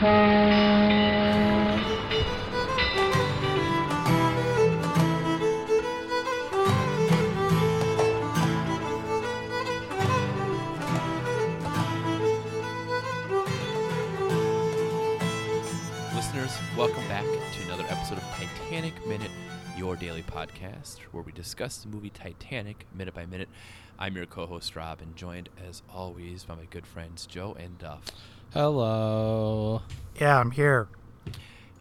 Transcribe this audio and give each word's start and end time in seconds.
Listeners, 0.00 0.16
welcome 16.78 17.06
back 17.06 17.26
to 17.26 17.62
another 17.66 17.84
episode 17.90 18.16
of 18.16 18.24
Titanic 18.32 19.06
Minute, 19.06 19.30
your 19.76 19.96
daily 19.96 20.22
podcast 20.22 21.00
where 21.12 21.22
we 21.22 21.32
discuss 21.32 21.76
the 21.76 21.88
movie 21.88 22.08
Titanic 22.08 22.86
minute 22.94 23.12
by 23.12 23.26
minute. 23.26 23.50
I'm 23.98 24.16
your 24.16 24.24
co 24.24 24.46
host, 24.46 24.74
Rob, 24.74 25.02
and 25.02 25.14
joined 25.14 25.50
as 25.68 25.82
always 25.92 26.44
by 26.44 26.54
my 26.54 26.64
good 26.70 26.86
friends 26.86 27.26
Joe 27.26 27.54
and 27.60 27.76
Duff. 27.76 28.04
Hello. 28.52 29.82
Yeah, 30.20 30.38
I'm 30.38 30.50
here. 30.50 30.88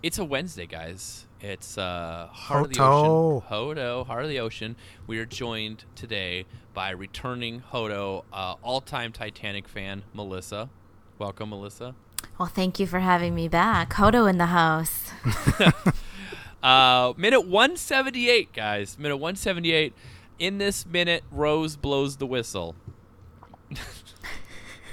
It's 0.03 0.19
a 0.19 0.23
Wednesday, 0.23 0.67
guys. 0.67 1.25
It's 1.41 1.77
uh, 1.77 2.27
Heart 2.31 2.65
of 2.65 2.73
the 2.73 2.79
Hoto. 2.79 3.43
Ocean. 3.43 3.47
Hodo, 3.49 4.05
Heart 4.05 4.23
of 4.25 4.29
the 4.29 4.39
Ocean. 4.39 4.75
We 5.07 5.17
are 5.19 5.25
joined 5.25 5.85
today 5.95 6.45
by 6.75 6.91
returning 6.91 7.61
Hodo, 7.61 8.23
uh, 8.31 8.55
all 8.61 8.81
time 8.81 9.11
Titanic 9.11 9.67
fan, 9.67 10.03
Melissa. 10.13 10.69
Welcome, 11.17 11.49
Melissa. 11.49 11.95
Well, 12.37 12.49
thank 12.49 12.79
you 12.79 12.85
for 12.85 12.99
having 12.99 13.33
me 13.33 13.47
back. 13.47 13.93
Hodo 13.93 14.29
in 14.29 14.37
the 14.37 14.47
house. 14.47 15.11
Uh, 16.61 17.13
minute 17.15 17.47
178, 17.47 18.51
guys. 18.51 18.99
Minute 18.99 19.15
178. 19.15 19.93
In 20.39 20.57
this 20.57 20.85
minute, 20.85 21.23
Rose 21.31 21.77
blows 21.77 22.17
the 22.17 22.25
whistle. 22.25 22.75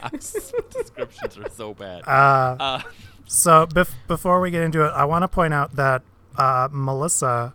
Descriptions 0.12 1.38
are 1.38 1.50
so 1.50 1.74
bad. 1.74 2.02
Uh, 2.06 2.56
Uh, 2.58 2.82
so 3.26 3.66
bef- 3.66 3.94
before 4.06 4.40
we 4.40 4.50
get 4.50 4.62
into 4.62 4.84
it, 4.84 4.90
I 4.90 5.04
want 5.04 5.22
to 5.22 5.28
point 5.28 5.52
out 5.54 5.76
that 5.76 6.02
uh, 6.36 6.68
Melissa 6.70 7.54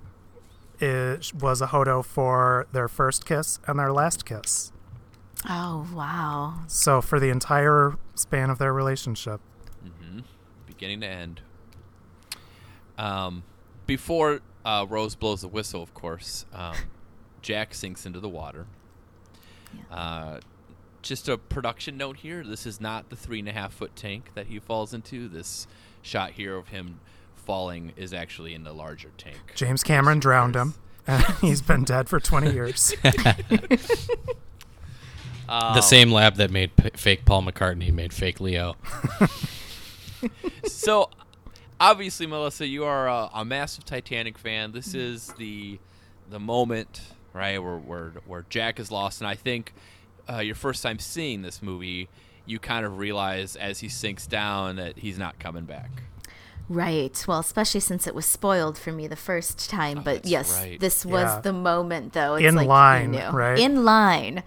is, 0.80 1.34
was 1.34 1.62
a 1.62 1.68
Hodo 1.68 2.04
for 2.04 2.68
their 2.72 2.88
first 2.88 3.26
kiss 3.26 3.60
and 3.68 3.80
their 3.80 3.92
last 3.94 4.26
kiss. 4.26 4.72
Oh, 5.50 5.88
wow. 5.94 6.60
So 6.68 7.02
for 7.02 7.20
the 7.20 7.30
entire 7.30 7.96
span 8.16 8.50
of 8.50 8.58
their 8.58 8.74
relationship. 8.74 9.42
beginning 10.68 11.02
to 11.02 11.08
end. 11.08 11.42
Um, 12.98 13.44
before 13.88 14.42
uh, 14.66 14.86
Rose 14.90 15.16
blows 15.16 15.42
the 15.42 15.48
whistle, 15.48 15.82
of 15.82 15.94
course, 15.94 16.46
um, 16.54 16.76
Jack 17.42 17.74
sinks 17.74 18.06
into 18.06 18.20
the 18.20 18.30
water. 18.30 18.68
Uh, 19.90 20.40
just 21.02 21.30
a 21.30 21.38
production 21.38 21.98
note 21.98 22.18
here: 22.18 22.44
this 22.44 22.66
is 22.66 22.80
not 22.82 23.10
the 23.10 23.16
three 23.16 23.40
and 23.40 23.50
a 23.50 23.54
half 23.54 23.74
foot 23.74 23.96
tank 23.96 24.32
that 24.36 24.48
he 24.48 24.60
falls 24.60 24.94
into. 24.94 25.28
This 25.28 25.68
shot 26.02 26.32
here 26.32 26.56
of 26.56 26.70
him 26.70 27.00
falling 27.36 27.94
is 27.96 28.14
actually 28.14 28.54
in 28.54 28.64
the 28.64 28.74
larger 28.74 29.12
tank. 29.18 29.38
James 29.56 29.84
Cameron 29.84 30.20
drowned 30.20 30.56
him. 30.56 30.76
And 31.08 31.24
he's 31.42 31.62
been 31.62 31.84
dead 31.84 32.08
for 32.08 32.20
20 32.20 32.52
years. 32.54 32.94
Um, 35.50 35.74
the 35.76 35.82
same 35.82 36.12
lab 36.12 36.36
that 36.36 36.52
made 36.52 36.76
p- 36.78 36.92
fake 36.96 37.26
Paul 37.26 37.44
McCartney 37.44 37.92
made 37.92 38.14
fake 38.14 38.40
Leo. 38.40 38.78
so 40.66 41.10
obviously 41.80 42.28
melissa 42.28 42.66
you 42.66 42.86
are 42.86 43.10
a, 43.10 43.30
a 43.34 43.44
massive 43.44 43.84
titanic 43.84 44.38
fan 44.38 44.72
this 44.72 44.94
is 44.94 45.34
the 45.40 45.80
the 46.30 46.40
moment 46.40 47.02
right 47.34 47.58
where 47.58 47.78
where, 47.78 48.10
where 48.28 48.46
jack 48.50 48.80
is 48.80 48.92
lost 48.92 49.20
and 49.20 49.28
i 49.28 49.34
think 49.34 49.74
uh, 50.30 50.38
your 50.40 50.56
first 50.56 50.82
time 50.84 51.00
seeing 51.00 51.42
this 51.42 51.62
movie 51.62 52.10
you 52.46 52.58
kind 52.60 52.86
of 52.86 52.98
realize 52.98 53.56
as 53.56 53.80
he 53.80 53.88
sinks 53.90 54.26
down 54.28 54.76
that 54.78 54.98
he's 54.98 55.18
not 55.18 55.38
coming 55.40 55.66
back 55.66 55.90
Right. 56.70 57.26
Well, 57.28 57.40
especially 57.40 57.82
since 57.82 58.08
it 58.08 58.16
was 58.16 58.26
spoiled 58.26 58.78
for 58.78 58.94
me 58.94 59.06
the 59.08 59.18
first 59.18 59.70
time. 59.70 60.04
but 60.04 60.12
Oh, 60.12 60.14
that's 60.16 60.30
yes, 60.30 60.58
right. 60.58 60.80
this 60.80 61.06
was 61.06 61.24
Yeah. 61.24 61.42
the 61.42 61.52
moment, 61.52 62.14
though. 62.14 62.36
It's 62.36 62.46
In 62.48 62.56
like 62.56 62.68
line, 62.68 63.12
knew. 63.12 63.28
right? 63.30 63.60
In 63.60 63.84
line. 63.84 64.42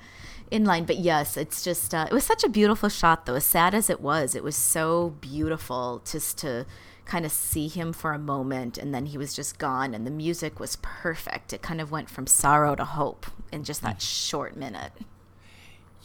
In 0.51 0.65
line. 0.65 0.85
But 0.85 0.97
yes, 1.01 1.37
it's 1.37 1.63
just, 1.63 1.93
uh, 1.95 2.07
it 2.11 2.15
was 2.15 2.25
such 2.25 2.43
a 2.43 2.49
beautiful 2.49 2.89
shot, 2.89 3.27
though. 3.27 3.35
As 3.35 3.45
sad 3.45 3.75
as 3.75 3.91
it 3.91 4.01
was, 4.01 4.35
it 4.35 4.43
was 4.43 4.57
so 4.57 5.11
beautiful 5.21 6.01
just 6.11 6.39
to 6.39 6.65
kind 7.05 7.27
of 7.27 7.33
see 7.33 7.69
him 7.69 7.93
for 7.93 8.15
a 8.15 8.19
moment 8.19 8.79
and 8.79 8.95
then 8.95 9.05
he 9.07 9.19
was 9.19 9.35
just 9.35 9.59
gone 9.59 9.93
and 9.93 10.07
the 10.07 10.11
music 10.11 10.59
was 10.59 10.77
perfect. 10.81 11.53
It 11.53 11.61
kind 11.61 11.79
of 11.79 11.91
went 11.91 12.09
from 12.09 12.27
sorrow 12.27 12.75
to 12.75 12.85
hope 12.87 13.27
in 13.53 13.65
just 13.65 13.83
that 13.83 14.01
short 14.01 14.57
minute. 14.57 14.93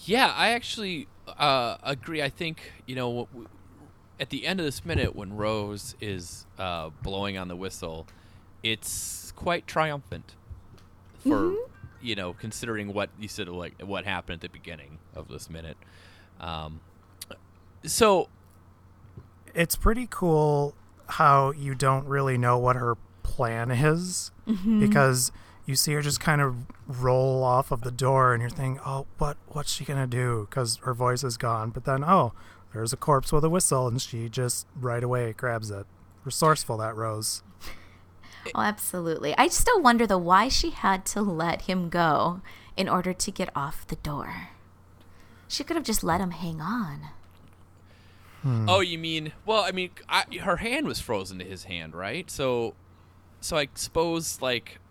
Yeah 0.05 0.33
i 0.35 0.49
actually 0.49 1.07
uh, 1.37 1.77
agree. 1.83 2.23
I 2.23 2.29
think 2.29 2.71
you 2.87 2.95
know 2.95 3.07
w- 3.07 3.27
w- 3.27 3.47
at 4.19 4.29
the 4.31 4.47
end 4.47 4.59
of 4.59 4.65
this 4.65 4.83
minute 4.83 5.15
when 5.15 5.35
rose 5.37 5.95
is 6.01 6.47
uh, 6.57 6.89
blowing 7.03 7.37
on 7.37 7.47
the 7.49 7.55
whistle 7.55 8.07
it's 8.63 9.31
quite 9.35 9.67
triumphant 9.67 10.35
for 11.19 11.53
you 12.01 12.15
know 12.15 12.33
considering 12.33 12.93
what 12.93 13.09
you 13.19 13.27
said 13.27 13.47
like 13.47 13.79
what 13.81 14.05
happened 14.05 14.35
at 14.35 14.41
the 14.41 14.49
beginning 14.49 14.97
of 15.15 15.27
this 15.27 15.49
minute. 15.49 15.77
Um, 16.39 16.79
so 17.85 18.27
it's 19.53 19.75
pretty 19.75 20.07
cool 20.09 20.73
how 21.07 21.51
you 21.51 21.75
don't 21.75 22.07
really 22.07 22.37
know 22.37 22.57
what 22.57 22.75
her 22.75 22.95
plan 23.23 23.71
is 23.71 24.31
because 24.79 25.31
you 25.69 25.75
see 25.75 25.93
her 25.93 26.01
just 26.01 26.19
kind 26.19 26.41
of 26.41 26.55
roll 26.87 27.43
off 27.43 27.71
of 27.71 27.81
the 27.81 27.91
door 27.91 28.33
and 28.33 28.41
you're 28.41 28.49
thinking 28.49 28.79
oh 28.85 29.05
what 29.19 29.37
what's 29.49 29.71
she 29.71 29.85
gonna 29.85 30.07
do 30.07 30.47
because 30.49 30.77
her 30.77 30.95
voice 30.95 31.23
is 31.23 31.37
gone 31.37 31.69
but 31.69 31.85
then 31.85 32.03
oh 32.03 32.33
there's 32.73 32.91
a 32.91 32.97
corpse 32.97 33.31
with 33.31 33.43
a 33.43 33.49
whistle 33.49 33.87
and 33.87 34.01
she 34.01 34.27
just 34.27 34.65
right 34.75 35.03
away 35.03 35.31
grabs 35.31 35.69
it 35.69 35.85
resourceful 36.25 36.77
that 36.77 36.95
rose 36.95 37.43
Oh, 38.55 38.61
absolutely. 38.61 39.37
I 39.37 39.49
still 39.49 39.81
wonder 39.81 40.07
though 40.07 40.17
why 40.17 40.47
she 40.47 40.69
had 40.69 41.05
to 41.07 41.21
let 41.21 41.63
him 41.63 41.89
go 41.89 42.41
in 42.77 42.87
order 42.87 43.11
to 43.11 43.31
get 43.31 43.49
off 43.53 43.85
the 43.85 43.97
door. 43.97 44.47
She 45.49 45.65
could 45.65 45.75
have 45.75 45.83
just 45.85 46.05
let 46.05 46.21
him 46.21 46.31
hang 46.31 46.61
on. 46.61 47.09
Hmm. 48.41 48.69
oh 48.69 48.79
you 48.79 48.97
mean 48.97 49.33
well 49.45 49.63
i 49.63 49.73
mean 49.73 49.89
I, 50.07 50.23
her 50.43 50.55
hand 50.55 50.87
was 50.87 51.01
frozen 51.01 51.39
to 51.39 51.43
his 51.43 51.65
hand 51.65 51.93
right 51.93 52.31
so 52.31 52.73
so 53.41 53.57
i 53.57 53.67
suppose 53.75 54.41
like 54.41 54.79
you, 54.79 54.88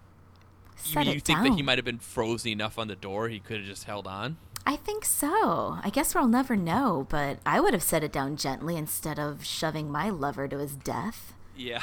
Set 0.82 1.06
you 1.06 1.12
it 1.12 1.22
think 1.22 1.38
down. 1.38 1.44
that 1.44 1.54
he 1.56 1.62
might 1.62 1.78
have 1.78 1.84
been 1.84 1.98
frozen 1.98 2.50
enough 2.52 2.78
on 2.78 2.88
the 2.88 2.96
door 2.96 3.28
he 3.28 3.40
could 3.40 3.58
have 3.58 3.66
just 3.66 3.84
held 3.84 4.06
on 4.06 4.36
I 4.66 4.76
think 4.76 5.06
so. 5.06 5.78
I 5.82 5.88
guess 5.90 6.14
we'll 6.14 6.28
never 6.28 6.54
know, 6.54 7.06
but 7.08 7.38
I 7.46 7.58
would 7.58 7.72
have 7.72 7.82
set 7.82 8.04
it 8.04 8.12
down 8.12 8.36
gently 8.36 8.76
instead 8.76 9.18
of 9.18 9.42
shoving 9.42 9.90
my 9.90 10.10
lover 10.10 10.46
to 10.46 10.58
his 10.58 10.76
death. 10.76 11.32
Yeah. 11.56 11.82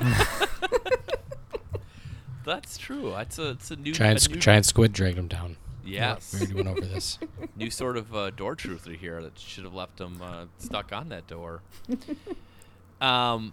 That's 2.44 2.76
true. 2.76 3.10
That's 3.10 3.38
a 3.38 3.50
it's 3.50 3.70
a 3.70 3.76
new 3.76 3.92
Giant, 3.92 4.26
a 4.26 4.30
new, 4.32 4.38
giant 4.40 4.66
squid 4.66 4.92
dragged 4.92 5.16
him 5.16 5.28
down. 5.28 5.56
yes 5.84 6.32
We 6.34 6.40
already 6.40 6.54
went 6.54 6.68
over 6.68 6.80
this. 6.80 7.18
new 7.56 7.70
sort 7.70 7.96
of 7.96 8.14
uh, 8.14 8.30
door 8.30 8.56
truther 8.56 8.96
here 8.96 9.22
that 9.22 9.38
should 9.38 9.64
have 9.64 9.74
left 9.74 10.00
him 10.00 10.20
uh, 10.20 10.46
stuck 10.58 10.92
on 10.92 11.08
that 11.10 11.26
door. 11.26 11.62
um, 13.00 13.52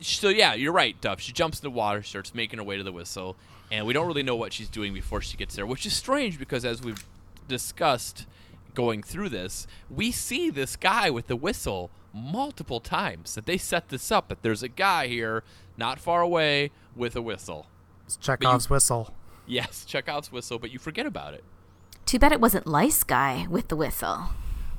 so 0.00 0.28
yeah, 0.28 0.54
you're 0.54 0.72
right, 0.72 0.98
Duff. 1.00 1.20
She 1.20 1.32
jumps 1.32 1.60
in 1.60 1.64
the 1.64 1.70
water, 1.70 2.02
starts 2.02 2.34
making 2.34 2.58
her 2.58 2.64
way 2.64 2.76
to 2.78 2.82
the 2.82 2.92
whistle, 2.92 3.36
and 3.70 3.86
we 3.86 3.92
don't 3.92 4.06
really 4.06 4.22
know 4.22 4.36
what 4.36 4.52
she's 4.52 4.68
doing 4.68 4.94
before 4.94 5.20
she 5.20 5.36
gets 5.36 5.56
there, 5.56 5.66
which 5.66 5.86
is 5.86 5.92
strange 5.92 6.38
because 6.38 6.64
as 6.64 6.82
we've 6.82 7.06
discussed 7.48 8.26
going 8.74 9.02
through 9.02 9.28
this, 9.28 9.66
we 9.90 10.12
see 10.12 10.50
this 10.50 10.76
guy 10.76 11.10
with 11.10 11.26
the 11.26 11.36
whistle 11.36 11.90
multiple 12.12 12.80
times. 12.80 13.34
That 13.34 13.46
they 13.46 13.58
set 13.58 13.88
this 13.88 14.10
up 14.12 14.28
that 14.28 14.42
there's 14.42 14.62
a 14.62 14.68
guy 14.68 15.06
here 15.08 15.42
not 15.76 15.98
far 15.98 16.20
away 16.22 16.70
with 16.94 17.16
a 17.16 17.22
whistle. 17.22 17.66
it's 18.04 18.16
chekhov's 18.16 18.70
whistle 18.70 19.14
Yes, 19.46 19.84
Chekhov's 19.84 20.32
whistle, 20.32 20.58
but 20.58 20.70
you 20.70 20.78
forget 20.78 21.06
about 21.06 21.34
it. 21.34 21.44
Too 22.04 22.18
bad 22.18 22.32
it 22.32 22.40
wasn't 22.40 22.66
Lice 22.66 23.04
Guy 23.04 23.46
with 23.48 23.68
the 23.68 23.76
whistle. 23.76 24.28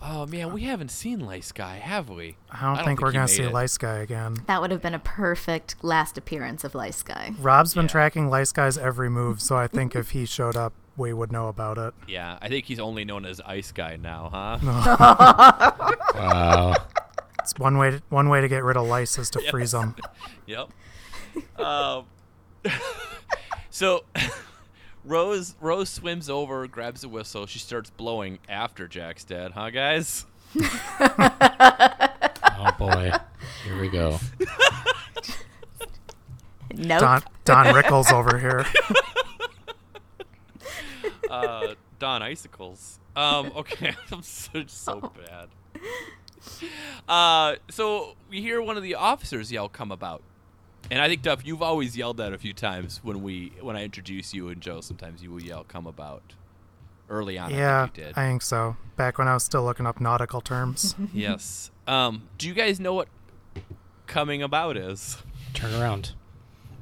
Oh 0.02 0.26
man, 0.28 0.54
we 0.54 0.62
haven't 0.64 0.92
seen 0.92 1.20
Lice 1.22 1.52
Guy, 1.52 1.78
have 1.78 2.10
we? 2.10 2.36
i 2.52 2.62
don't, 2.76 2.86
think, 2.86 3.02
we're 3.02 3.12
gonna 3.12 3.28
see 3.28 3.44
it. 3.44 3.52
lice 3.52 3.78
guy 3.78 3.98
again 3.98 4.38
That 4.48 4.62
would 4.62 4.72
have 4.72 4.82
been 4.82 4.94
a 4.94 5.00
perfect 5.00 5.76
last 5.84 6.18
appearance 6.18 6.64
of 6.64 6.76
Lice 6.76 7.02
Guy. 7.04 7.34
rob's 7.40 7.74
been 7.74 7.86
Yeah. 7.86 7.90
tracking 7.90 8.30
lice 8.30 8.52
guy's 8.52 8.78
every 8.78 9.10
move 9.10 9.42
so 9.42 9.56
i 9.58 9.68
think 9.68 9.96
if 9.96 10.12
he 10.12 10.26
showed 10.26 10.56
up 10.56 10.74
we 10.96 11.14
would 11.14 11.32
know 11.32 11.48
about 11.48 11.78
it 11.78 11.94
Yeah, 12.08 12.38
I 12.42 12.48
think 12.50 12.66
he's 12.66 12.80
only 12.80 13.06
known 13.06 13.26
as 13.26 13.40
Ice 13.42 13.72
Guy 13.72 13.98
now, 13.98 14.30
huh? 14.34 14.58
Wow. 16.16 16.74
it's 17.40 17.54
one 17.60 17.78
way 17.78 17.92
to, 17.92 18.02
one 18.10 18.30
way 18.30 18.42
to 18.42 18.48
get 18.48 18.64
rid 18.64 18.78
of 18.78 18.88
lice 18.88 19.18
is 19.18 19.30
to 19.32 19.40
freeze 19.52 19.72
them 19.74 19.96
Yep. 20.48 20.70
um, 21.60 22.06
so 23.70 24.04
Rose 25.08 25.56
Rose 25.62 25.90
swims 25.90 26.30
over, 26.30 26.68
grabs 26.68 27.02
the 27.02 27.10
whistle. 27.10 27.46
She 27.46 27.60
starts 27.60 27.90
blowing 27.90 28.40
after 28.50 28.88
Jack's 28.88 29.24
dead, 29.24 29.52
huh, 29.54 29.70
guys? 29.70 30.26
Oh 32.60 32.72
boy. 32.80 33.12
Here 33.66 33.80
we 33.80 33.88
go. 33.90 34.20
Nope. 36.74 37.00
don 37.00 37.24
don 37.46 37.74
rickles 37.74 38.12
over 38.12 38.38
here 38.38 38.66
Uh, 41.30 41.76
Don 42.00 42.22
Icicles. 42.22 43.00
Um, 43.16 43.52
okay, 43.56 43.96
I'm 44.12 44.22
so, 44.22 44.64
so 44.68 45.12
bad. 45.28 45.50
Uh, 47.08 47.56
so 47.70 48.16
we 48.30 48.42
hear 48.42 48.62
one 48.62 48.78
of 48.78 48.84
the 48.84 48.96
officers 48.96 49.52
yell, 49.52 49.70
"Come 49.70 49.92
about!" 49.92 50.22
And 50.90 51.02
I 51.02 51.08
think 51.08 51.22
Duff, 51.22 51.46
you've 51.46 51.62
always 51.62 51.98
yelled 51.98 52.18
that 52.18 52.34
a 52.34 52.38
few 52.38 52.54
times 52.54 53.02
when 53.04 53.22
we 53.22 53.52
when 53.62 53.76
I 53.76 53.84
introduce 53.84 54.34
you 54.34 54.48
and 54.50 54.62
Joe. 54.62 54.82
Sometimes 54.82 55.22
you 55.22 55.32
will 55.32 55.42
yell, 55.42 55.64
"Come 55.64 55.86
about!" 55.88 56.34
Early 57.10 57.38
on, 57.38 57.52
yeah, 57.52 57.84
I 57.84 57.86
think 57.86 57.98
you 57.98 58.04
did. 58.04 58.18
I 58.18 58.28
think 58.28 58.42
so. 58.42 58.76
Back 58.98 59.18
when 59.18 59.28
I 59.30 59.34
was 59.34 59.44
still 59.44 59.64
looking 59.64 59.86
up 59.86 60.02
nautical 60.02 60.42
terms. 60.42 60.94
yes. 61.14 61.72
Um, 61.88 62.28
do 62.38 62.48
you 62.50 62.54
guys 62.54 62.80
know 62.82 62.94
what 62.94 63.08
coming 64.08 64.42
about 64.44 64.76
is? 64.76 65.18
Turn 65.54 65.74
around. 65.74 66.14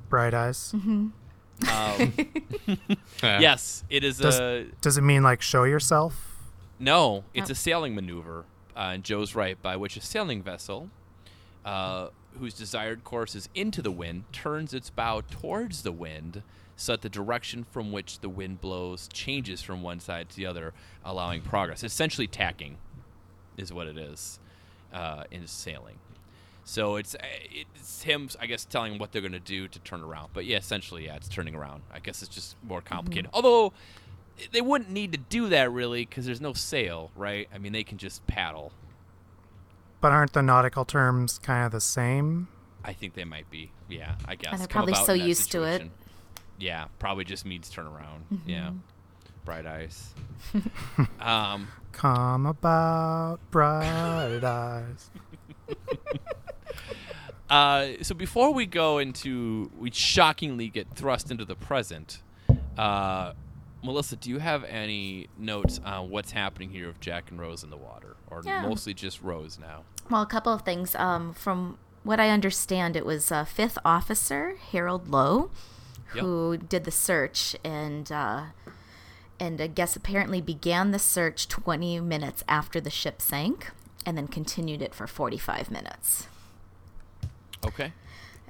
Bright 0.10 0.34
eyes. 0.34 0.74
Um, 0.74 1.12
yes, 3.24 3.84
it 3.90 4.04
is 4.04 4.18
Does- 4.18 4.40
a 4.40 4.66
Does 4.82 4.98
it 4.98 5.02
mean 5.04 5.22
like 5.24 5.42
show 5.42 5.64
yourself? 5.64 6.32
no. 6.80 7.24
It's 7.34 7.50
a 7.52 7.56
sailing 7.56 7.94
maneuver, 7.96 8.46
uh, 8.76 8.92
and 8.94 9.04
Joe's 9.04 9.36
right, 9.36 9.62
by 9.62 9.76
which 9.78 9.96
a 9.96 10.02
sailing 10.02 10.42
vessel, 10.42 10.90
uh, 11.64 12.08
whose 12.40 12.54
desired 12.54 13.04
course 13.04 13.36
is 13.36 13.50
into 13.56 13.82
the 13.82 13.92
wind, 13.92 14.26
turns 14.32 14.74
its 14.74 14.90
bow 14.90 15.22
towards 15.30 15.84
the 15.84 15.92
wind, 15.92 16.44
so 16.76 16.94
that 16.94 17.02
the 17.02 17.10
direction 17.10 17.64
from 17.64 17.92
which 17.92 18.20
the 18.20 18.30
wind 18.30 18.62
blows 18.62 19.08
changes 19.08 19.62
from 19.62 19.82
one 19.82 20.00
side 20.00 20.30
to 20.30 20.36
the 20.36 20.46
other, 20.46 20.74
allowing 21.04 21.42
progress. 21.42 21.84
Essentially, 21.84 22.28
tacking 22.28 22.78
is 23.58 23.72
what 23.72 23.88
it 23.88 23.98
is 23.98 24.40
uh, 24.94 25.24
in 25.32 25.48
sailing. 25.48 25.98
So 26.66 26.96
it's 26.96 27.14
uh, 27.16 27.20
it's 27.52 28.02
him, 28.04 28.28
I 28.40 28.48
guess, 28.48 28.66
telling 28.66 28.98
what 28.98 29.12
they're 29.12 29.22
going 29.22 29.32
to 29.34 29.40
do 29.40 29.68
to 29.68 29.80
turn 29.80 30.02
around. 30.02 30.30
But 30.34 30.46
yeah, 30.46 30.58
essentially, 30.58 31.06
yeah, 31.06 31.16
it's 31.16 31.30
turning 31.30 31.56
around. 31.56 31.84
I 31.94 32.00
guess 32.00 32.24
it's 32.24 32.34
just 32.34 32.56
more 32.64 32.82
complicated. 32.82 33.30
Although 33.34 33.72
they 34.52 34.62
wouldn't 34.62 34.90
need 34.90 35.12
to 35.12 35.18
do 35.18 35.50
that 35.50 35.72
really 35.72 36.06
because 36.06 36.26
there's 36.26 36.42
no 36.42 36.54
sail, 36.54 37.12
right? 37.16 37.48
I 37.54 37.60
mean, 37.60 37.72
they 37.72 37.84
can 37.84 37.98
just 37.98 38.26
paddle. 38.28 38.72
But 40.06 40.12
aren't 40.12 40.34
the 40.34 40.44
nautical 40.44 40.86
terms 40.86 41.40
kind 41.40 41.66
of 41.66 41.72
the 41.72 41.82
same? 41.82 42.48
I 42.84 42.94
think 42.94 43.16
they 43.16 43.24
might 43.24 43.50
be. 43.50 43.72
Yeah, 43.90 44.14
I 44.28 44.36
guess. 44.36 44.60
they're 44.60 44.68
probably 44.68 44.94
so 44.94 45.14
in 45.14 45.20
that 45.22 45.28
used 45.28 45.52
to 45.54 45.64
it. 45.64 45.90
Yeah, 46.60 46.86
probably 47.00 47.24
just 47.24 47.44
means 47.44 47.72
turn 47.72 47.88
around. 47.88 48.26
Yeah, 48.46 48.74
bright 49.46 49.66
eyes. 49.66 50.14
um, 51.20 51.70
Come 51.92 52.46
about 52.46 53.40
bright 53.50 54.44
eyes. 54.44 55.10
Uh, 57.50 57.90
so 58.02 58.14
before 58.14 58.54
we 58.54 58.66
go 58.68 58.98
into, 59.00 59.72
we 59.78 59.90
shockingly 59.92 60.68
get 60.68 60.88
thrust 60.96 61.30
into 61.32 61.46
the 61.46 61.56
present. 61.56 62.22
Uh, 62.78 63.34
Melissa, 63.84 64.16
do 64.16 64.32
you 64.32 64.40
have 64.40 64.64
any 64.64 65.28
notes 65.38 65.80
on 65.86 66.10
what's 66.10 66.32
happening 66.32 66.72
here 66.72 66.88
with 66.88 67.00
Jack 67.00 67.30
and 67.30 67.40
Rose 67.40 67.64
in 67.64 67.70
the 67.70 67.78
water, 67.78 68.16
or 68.32 68.42
Yeah. 68.44 68.64
mostly 68.64 68.96
just 68.96 69.22
Rose 69.22 69.60
now? 69.60 69.84
Well, 70.10 70.22
a 70.22 70.28
couple 70.28 70.54
of 70.54 70.62
things. 70.62 70.96
Um, 70.96 71.34
from 71.34 71.78
what 72.04 72.20
I 72.20 72.30
understand, 72.30 72.96
it 72.96 73.06
was 73.06 73.32
uh, 73.32 73.44
Fifth 73.46 73.78
Officer 73.84 74.56
Harold 74.72 75.10
Lowe 75.10 75.50
Yep. 76.14 76.24
who 76.24 76.58
did 76.58 76.84
the 76.86 76.92
search, 76.92 77.56
and 77.64 78.10
uh, 78.12 78.44
and 79.40 79.60
I 79.60 79.68
guess 79.68 79.96
apparently 79.96 80.40
began 80.40 80.92
the 80.92 81.00
search 81.00 81.50
20 81.50 82.00
minutes 82.00 82.44
after 82.48 82.80
the 82.80 82.90
ship 82.90 83.22
sank, 83.22 83.72
and 84.06 84.18
then 84.18 84.28
continued 84.28 84.82
it 84.82 84.94
for 84.96 85.08
45 85.08 85.70
minutes. 85.72 86.28
Okay. 87.66 87.92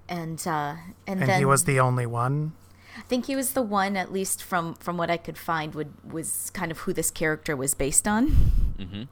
And 0.07 0.45
uh, 0.45 0.75
and, 1.07 1.21
And 1.21 1.29
then 1.29 1.39
he 1.39 1.45
was 1.45 1.63
the 1.63 1.79
only 1.79 2.05
one. 2.05 2.53
I 2.97 3.01
think 3.01 3.25
he 3.25 3.35
was 3.35 3.53
the 3.53 3.61
one, 3.63 3.97
at 3.97 4.11
least 4.11 4.43
from 4.43 4.75
from 4.75 4.97
what 4.97 5.09
I 5.09 5.17
could 5.17 5.37
find, 5.37 5.73
would 5.73 5.93
was 6.11 6.51
kind 6.53 6.71
of 6.71 6.79
who 6.79 6.93
this 6.93 7.09
character 7.09 7.55
was 7.55 7.73
based 7.73 8.07
on. 8.07 8.27
Mm-hmm. 8.77 9.03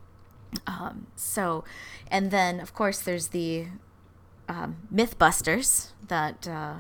Um, 0.67 1.07
so, 1.15 1.63
and 2.09 2.31
then 2.31 2.59
of 2.59 2.73
course 2.73 2.99
there's 2.99 3.29
the 3.29 3.67
um, 4.47 4.77
MythBusters 4.93 5.91
that 6.07 6.47
uh, 6.47 6.75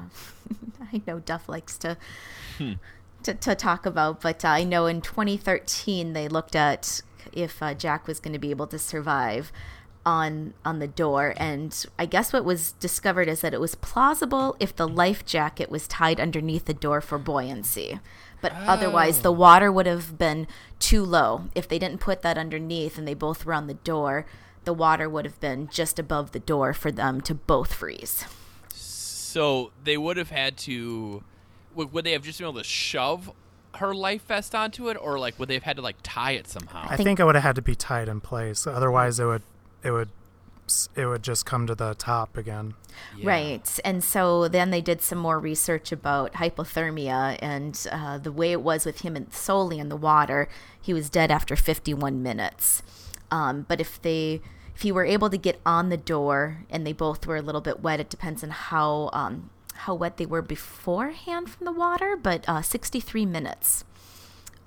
I 0.93 1.01
know 1.07 1.19
Duff 1.19 1.47
likes 1.47 1.77
to, 1.79 1.97
to 3.23 3.33
to 3.33 3.55
talk 3.55 3.85
about. 3.85 4.21
But 4.21 4.43
I 4.45 4.63
know 4.63 4.85
in 4.85 5.01
2013 5.01 6.13
they 6.13 6.27
looked 6.27 6.55
at 6.55 7.01
if 7.31 7.61
uh, 7.63 7.73
Jack 7.73 8.07
was 8.07 8.19
going 8.19 8.33
to 8.33 8.39
be 8.39 8.51
able 8.51 8.67
to 8.67 8.79
survive 8.79 9.51
on 10.05 10.53
on 10.65 10.79
the 10.79 10.87
door, 10.87 11.33
and 11.37 11.85
I 11.97 12.05
guess 12.05 12.33
what 12.33 12.43
was 12.43 12.73
discovered 12.73 13.27
is 13.27 13.41
that 13.41 13.53
it 13.53 13.61
was 13.61 13.75
plausible 13.75 14.55
if 14.59 14.75
the 14.75 14.87
life 14.87 15.25
jacket 15.25 15.69
was 15.69 15.87
tied 15.87 16.19
underneath 16.19 16.65
the 16.65 16.73
door 16.73 17.01
for 17.01 17.17
buoyancy. 17.17 17.99
But 18.43 18.51
oh. 18.51 18.65
otherwise, 18.67 19.21
the 19.21 19.31
water 19.31 19.71
would 19.71 19.85
have 19.85 20.17
been 20.17 20.47
too 20.77 21.03
low. 21.03 21.45
If 21.55 21.65
they 21.65 21.79
didn't 21.79 22.01
put 22.01 22.21
that 22.23 22.37
underneath 22.37 22.97
and 22.97 23.07
they 23.07 23.13
both 23.13 23.45
were 23.45 23.53
on 23.53 23.67
the 23.67 23.73
door, 23.73 24.25
the 24.65 24.73
water 24.73 25.09
would 25.09 25.23
have 25.23 25.39
been 25.39 25.69
just 25.69 25.97
above 25.97 26.33
the 26.33 26.39
door 26.39 26.73
for 26.73 26.91
them 26.91 27.21
to 27.21 27.33
both 27.33 27.73
freeze. 27.73 28.25
So 28.67 29.71
they 29.81 29.97
would 29.97 30.17
have 30.17 30.29
had 30.29 30.57
to. 30.57 31.23
Would, 31.73 31.93
would 31.93 32.05
they 32.05 32.11
have 32.11 32.23
just 32.23 32.37
been 32.37 32.49
able 32.49 32.59
to 32.59 32.65
shove 32.65 33.31
her 33.75 33.95
life 33.95 34.25
vest 34.27 34.53
onto 34.53 34.89
it, 34.89 34.97
or 34.99 35.17
like 35.17 35.39
would 35.39 35.47
they 35.47 35.53
have 35.53 35.63
had 35.63 35.77
to 35.77 35.81
like 35.81 35.95
tie 36.03 36.31
it 36.31 36.47
somehow? 36.49 36.83
I 36.83 36.97
think- 36.97 37.07
think 37.07 37.19
it 37.21 37.23
would 37.23 37.35
have 37.35 37.43
had 37.45 37.55
to 37.55 37.61
be 37.61 37.75
tied 37.75 38.09
in 38.09 38.19
place. 38.19 38.67
Otherwise, 38.67 39.21
it 39.21 39.25
would, 39.25 39.41
it 39.83 39.91
would, 39.91 40.09
s- 40.73 40.89
it 40.95 41.05
would 41.05 41.23
just 41.23 41.45
come 41.45 41.67
to 41.67 41.75
the 41.75 41.93
top 41.95 42.37
again. 42.37 42.73
Yeah. 43.17 43.29
Right. 43.29 43.79
And 43.85 44.03
so 44.03 44.47
then 44.47 44.71
they 44.71 44.81
did 44.81 45.01
some 45.01 45.17
more 45.17 45.39
research 45.39 45.91
about 45.91 46.33
hypothermia 46.33 47.37
and 47.41 47.87
uh, 47.91 48.17
the 48.17 48.31
way 48.31 48.51
it 48.51 48.61
was 48.61 48.85
with 48.85 49.01
him 49.01 49.15
in, 49.15 49.31
solely 49.31 49.79
in 49.79 49.89
the 49.89 49.95
water. 49.97 50.47
He 50.81 50.93
was 50.93 51.09
dead 51.09 51.31
after 51.31 51.55
51 51.55 52.21
minutes. 52.21 52.83
Um, 53.31 53.65
but 53.67 53.79
if 53.81 54.01
they, 54.01 54.41
if 54.75 54.81
he 54.81 54.91
were 54.91 55.05
able 55.05 55.29
to 55.29 55.37
get 55.37 55.59
on 55.65 55.89
the 55.89 55.97
door 55.97 56.65
and 56.69 56.85
they 56.85 56.93
both 56.93 57.25
were 57.25 57.37
a 57.37 57.41
little 57.41 57.61
bit 57.61 57.81
wet, 57.81 57.99
it 57.99 58.09
depends 58.09 58.43
on 58.43 58.49
how 58.51 59.09
um, 59.13 59.49
how 59.75 59.95
wet 59.95 60.17
they 60.17 60.25
were 60.25 60.41
beforehand 60.43 61.49
from 61.49 61.65
the 61.65 61.71
water. 61.71 62.15
But 62.15 62.47
uh, 62.47 62.61
63 62.61 63.25
minutes, 63.25 63.83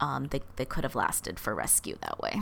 um, 0.01 0.27
they 0.29 0.43
they 0.57 0.65
could 0.65 0.83
have 0.85 0.95
lasted 0.97 1.39
for 1.39 1.55
rescue 1.55 1.97
that 2.03 2.19
way. 2.21 2.41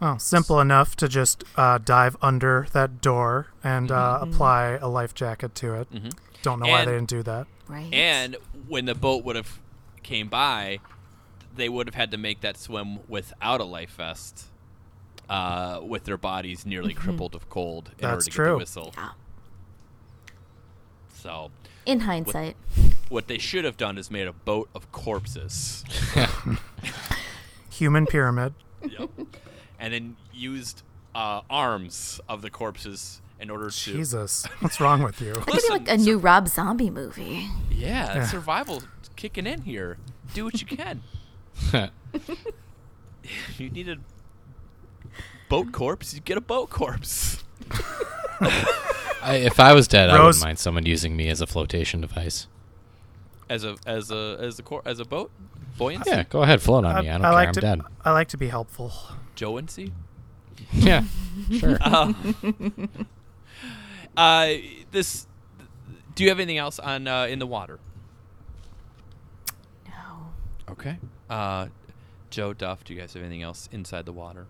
Oh, 0.00 0.16
simple 0.18 0.60
enough 0.60 0.94
to 0.96 1.08
just 1.08 1.42
uh, 1.56 1.78
dive 1.78 2.16
under 2.22 2.66
that 2.72 3.00
door 3.00 3.48
and 3.64 3.90
uh, 3.90 4.18
apply 4.22 4.78
a 4.80 4.86
life 4.88 5.12
jacket 5.14 5.54
to 5.56 5.74
it. 5.74 5.92
Mhm. 5.92 6.12
Don't 6.42 6.60
know 6.60 6.68
why 6.68 6.84
they 6.84 6.92
didn't 6.92 7.08
do 7.08 7.22
that. 7.24 7.46
Right. 7.66 7.92
And 7.92 8.36
when 8.68 8.84
the 8.84 8.94
boat 8.94 9.24
would 9.24 9.34
have 9.36 9.58
came 10.04 10.28
by, 10.28 10.78
they 11.56 11.68
would 11.68 11.88
have 11.88 11.96
had 11.96 12.12
to 12.12 12.16
make 12.16 12.40
that 12.42 12.56
swim 12.56 13.00
without 13.08 13.60
a 13.60 13.64
life 13.64 13.90
vest, 13.96 14.44
uh, 15.28 15.80
with 15.82 16.04
their 16.04 16.16
bodies 16.16 16.64
nearly 16.64 16.94
crippled 16.94 17.34
of 17.34 17.50
cold 17.50 17.90
in 17.98 18.04
order 18.04 18.16
That's 18.16 18.24
to 18.26 18.30
get 18.30 18.34
true. 18.36 18.52
the 18.52 18.56
whistle. 18.58 18.94
Yeah. 18.96 19.08
So 21.12 21.50
In 21.84 22.00
hindsight. 22.00 22.56
what 23.08 23.26
they 23.26 23.38
should 23.38 23.64
have 23.64 23.76
done 23.76 23.98
is 23.98 24.10
made 24.12 24.28
a 24.28 24.32
boat 24.32 24.68
of 24.76 24.90
corpses. 24.92 25.84
Human 27.72 28.06
pyramid. 28.06 28.54
yep. 28.88 29.10
And 29.78 29.92
then 29.94 30.16
used 30.32 30.82
uh, 31.14 31.42
arms 31.48 32.20
of 32.28 32.42
the 32.42 32.50
corpses 32.50 33.20
in 33.40 33.50
order 33.50 33.70
to. 33.70 33.92
Jesus, 33.92 34.44
what's 34.60 34.80
wrong 34.80 35.02
with 35.02 35.20
you? 35.20 35.34
That 35.34 35.46
could 35.46 35.62
be 35.62 35.68
like 35.68 35.88
a 35.88 35.96
new 35.96 36.18
Rob 36.18 36.48
Zombie 36.48 36.90
movie. 36.90 37.46
Yeah, 37.70 38.14
Yeah. 38.16 38.26
survival 38.26 38.82
kicking 39.16 39.46
in 39.46 39.62
here. 39.62 39.96
Do 40.34 40.44
what 40.44 40.60
you 40.60 40.66
can. 40.76 41.02
you 43.58 43.70
need 43.70 43.88
a 43.88 43.96
boat 45.48 45.72
corpse, 45.72 46.14
you 46.14 46.20
get 46.20 46.36
a 46.36 46.40
boat 46.40 46.70
corpse. 46.70 47.44
I, 49.20 49.36
if 49.36 49.58
I 49.60 49.72
was 49.74 49.88
dead, 49.88 50.10
I 50.10 50.24
wouldn't 50.24 50.42
mind 50.42 50.58
someone 50.58 50.86
using 50.86 51.16
me 51.16 51.28
as 51.28 51.40
a 51.40 51.46
flotation 51.46 52.00
device. 52.00 52.46
As 53.50 53.64
a 53.64 53.76
as 53.86 54.10
a 54.10 54.36
as 54.40 54.58
a 54.58 54.62
cor- 54.62 54.82
as 54.84 55.00
a 55.00 55.04
boat? 55.04 55.30
Buoyancy? 55.76 56.10
Yeah, 56.10 56.22
go 56.24 56.42
ahead, 56.42 56.60
float 56.62 56.84
on 56.84 56.96
I, 56.96 57.00
me. 57.02 57.08
I 57.08 57.12
don't 57.18 57.24
I 57.24 57.28
care. 57.28 57.32
like 57.32 57.48
I'm 57.48 57.54
to. 57.54 57.60
dead. 57.60 57.80
I 58.04 58.12
like 58.12 58.28
to 58.28 58.36
be 58.36 58.48
helpful. 58.48 58.92
Joancy? 59.38 59.92
Yeah, 60.72 61.04
sure. 61.58 61.78
Uh, 61.80 62.12
uh, 64.16 64.54
this 64.90 65.26
do 66.16 66.24
you 66.24 66.30
have 66.30 66.40
anything 66.40 66.58
else 66.58 66.80
on 66.80 67.06
uh, 67.06 67.26
in 67.26 67.38
the 67.38 67.46
water? 67.46 67.78
No. 69.86 69.92
Okay. 70.72 70.98
Uh, 71.30 71.68
Joe 72.30 72.52
Duff, 72.52 72.82
do 72.82 72.92
you 72.92 73.00
guys 73.00 73.14
have 73.14 73.22
anything 73.22 73.42
else 73.42 73.68
inside 73.70 74.04
the 74.06 74.12
water 74.12 74.46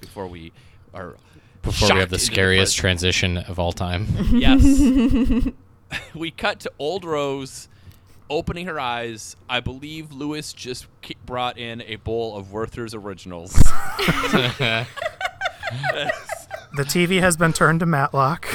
before 0.00 0.28
we 0.28 0.52
are 0.94 1.16
Before 1.62 1.92
we 1.94 2.00
have 2.00 2.10
the 2.10 2.18
scariest 2.18 2.74
present? 2.78 2.80
transition 2.80 3.36
of 3.38 3.58
all 3.58 3.72
time. 3.72 4.06
Yes. 4.32 4.62
we 6.14 6.30
cut 6.30 6.60
to 6.60 6.70
old 6.78 7.04
Rose 7.04 7.68
opening 8.30 8.66
her 8.66 8.78
eyes. 8.78 9.34
I 9.48 9.58
believe 9.58 10.12
Lewis 10.12 10.52
just 10.52 10.86
ki- 11.02 11.16
brought 11.30 11.58
in 11.58 11.80
a 11.82 11.94
bowl 11.94 12.36
of 12.36 12.52
Werther's 12.52 12.92
Originals. 12.92 13.52
The 16.72 16.84
TV 16.84 17.18
has 17.20 17.36
been 17.36 17.52
turned 17.52 17.80
to 17.80 17.86
Matlock. 17.86 18.46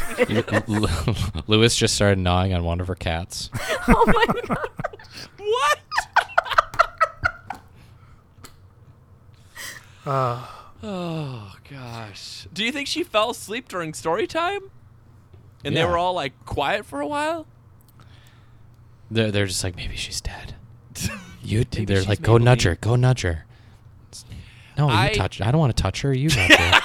Lewis 1.47 1.75
just 1.75 1.95
started 1.95 2.17
gnawing 2.17 2.53
on 2.53 2.63
one 2.63 2.79
of 2.81 2.87
her 2.87 2.95
cats. 2.95 3.49
Oh 3.87 4.03
my 4.07 4.25
god. 4.47 4.69
what? 5.37 5.79
Uh, 10.05 10.47
Oh 10.83 11.53
gosh. 11.69 12.47
Do 12.53 12.63
you 12.63 12.71
think 12.71 12.87
she 12.87 13.03
fell 13.03 13.29
asleep 13.31 13.67
during 13.69 13.93
story 13.93 14.27
time? 14.27 14.71
And 15.63 15.75
they 15.75 15.83
were 15.85 15.97
all 15.97 16.13
like 16.13 16.33
quiet 16.45 16.85
for 16.85 16.99
a 17.01 17.07
while? 17.07 17.47
They're, 19.11 19.31
they're 19.31 19.45
just 19.45 19.63
like, 19.63 19.75
maybe 19.77 19.95
she's 19.95 20.19
dead. 20.21 20.55
You, 21.45 21.59
Maybe 21.59 21.85
they're 21.85 21.97
she's 21.97 22.07
like, 22.09 22.21
go 22.21 22.37
nudge 22.37 22.63
her, 22.63 22.75
go 22.75 22.95
nudge 22.95 23.21
her. 23.21 23.45
No, 24.77 24.87
you 24.89 24.93
I- 24.95 25.13
touch. 25.13 25.41
I 25.41 25.51
don't 25.51 25.59
want 25.59 25.75
to 25.75 25.81
touch 25.81 26.01
her. 26.01 26.13
You 26.13 26.29
nudge 26.35 26.51
her. 26.55 26.81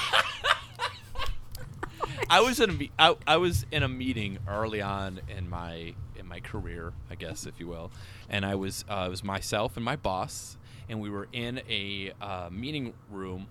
I 2.29 2.41
was 2.41 2.61
in 2.61 2.71
a 2.71 2.73
me- 2.75 2.91
I, 2.99 3.17
I 3.27 3.37
was 3.39 3.67
in 3.73 3.83
a 3.83 3.89
meeting 3.89 4.39
early 4.47 4.81
on 4.81 5.21
in 5.29 5.49
my 5.51 5.95
in 6.17 6.27
my 6.29 6.39
career, 6.41 6.93
I 7.11 7.17
guess 7.17 7.45
if 7.47 7.59
you 7.59 7.67
will, 7.67 7.91
and 8.29 8.45
I 8.47 8.55
was 8.55 8.85
uh, 8.89 9.05
it 9.07 9.11
was 9.11 9.25
myself 9.25 9.77
and 9.77 9.85
my 9.85 9.97
boss, 9.97 10.57
and 10.89 11.01
we 11.01 11.11
were 11.11 11.27
in 11.33 11.61
a 11.69 12.13
uh, 12.21 12.49
meeting 12.53 12.93
room 13.11 13.49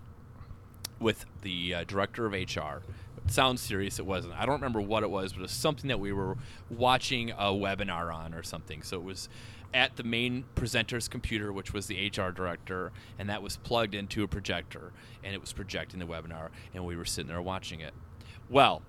with 0.98 1.26
the 1.42 1.74
uh, 1.74 1.84
director 1.84 2.24
of 2.24 2.32
HR. 2.32 2.82
It 3.22 3.30
sounds 3.30 3.60
serious. 3.60 3.98
It 3.98 4.06
wasn't. 4.06 4.32
I 4.34 4.46
don't 4.46 4.54
remember 4.54 4.80
what 4.80 5.02
it 5.02 5.10
was, 5.10 5.32
but 5.34 5.40
it 5.40 5.42
was 5.42 5.50
something 5.52 5.88
that 5.88 6.00
we 6.00 6.12
were 6.12 6.38
watching 6.70 7.32
a 7.32 7.48
webinar 7.52 8.14
on 8.14 8.32
or 8.32 8.42
something. 8.42 8.82
So 8.82 8.96
it 8.96 9.04
was 9.04 9.28
at 9.72 9.96
the 9.96 10.02
main 10.02 10.44
presenter's 10.54 11.08
computer, 11.08 11.52
which 11.52 11.72
was 11.72 11.86
the 11.86 12.08
HR 12.08 12.30
director, 12.30 12.92
and 13.18 13.28
that 13.28 13.42
was 13.42 13.56
plugged 13.56 13.94
into 13.94 14.22
a 14.22 14.28
projector, 14.28 14.92
and 15.22 15.34
it 15.34 15.40
was 15.40 15.52
projecting 15.52 16.00
the 16.00 16.06
webinar, 16.06 16.48
and 16.74 16.84
we 16.84 16.96
were 16.96 17.04
sitting 17.04 17.28
there 17.28 17.42
watching 17.42 17.80
it. 17.80 17.94
Well, 18.48 18.82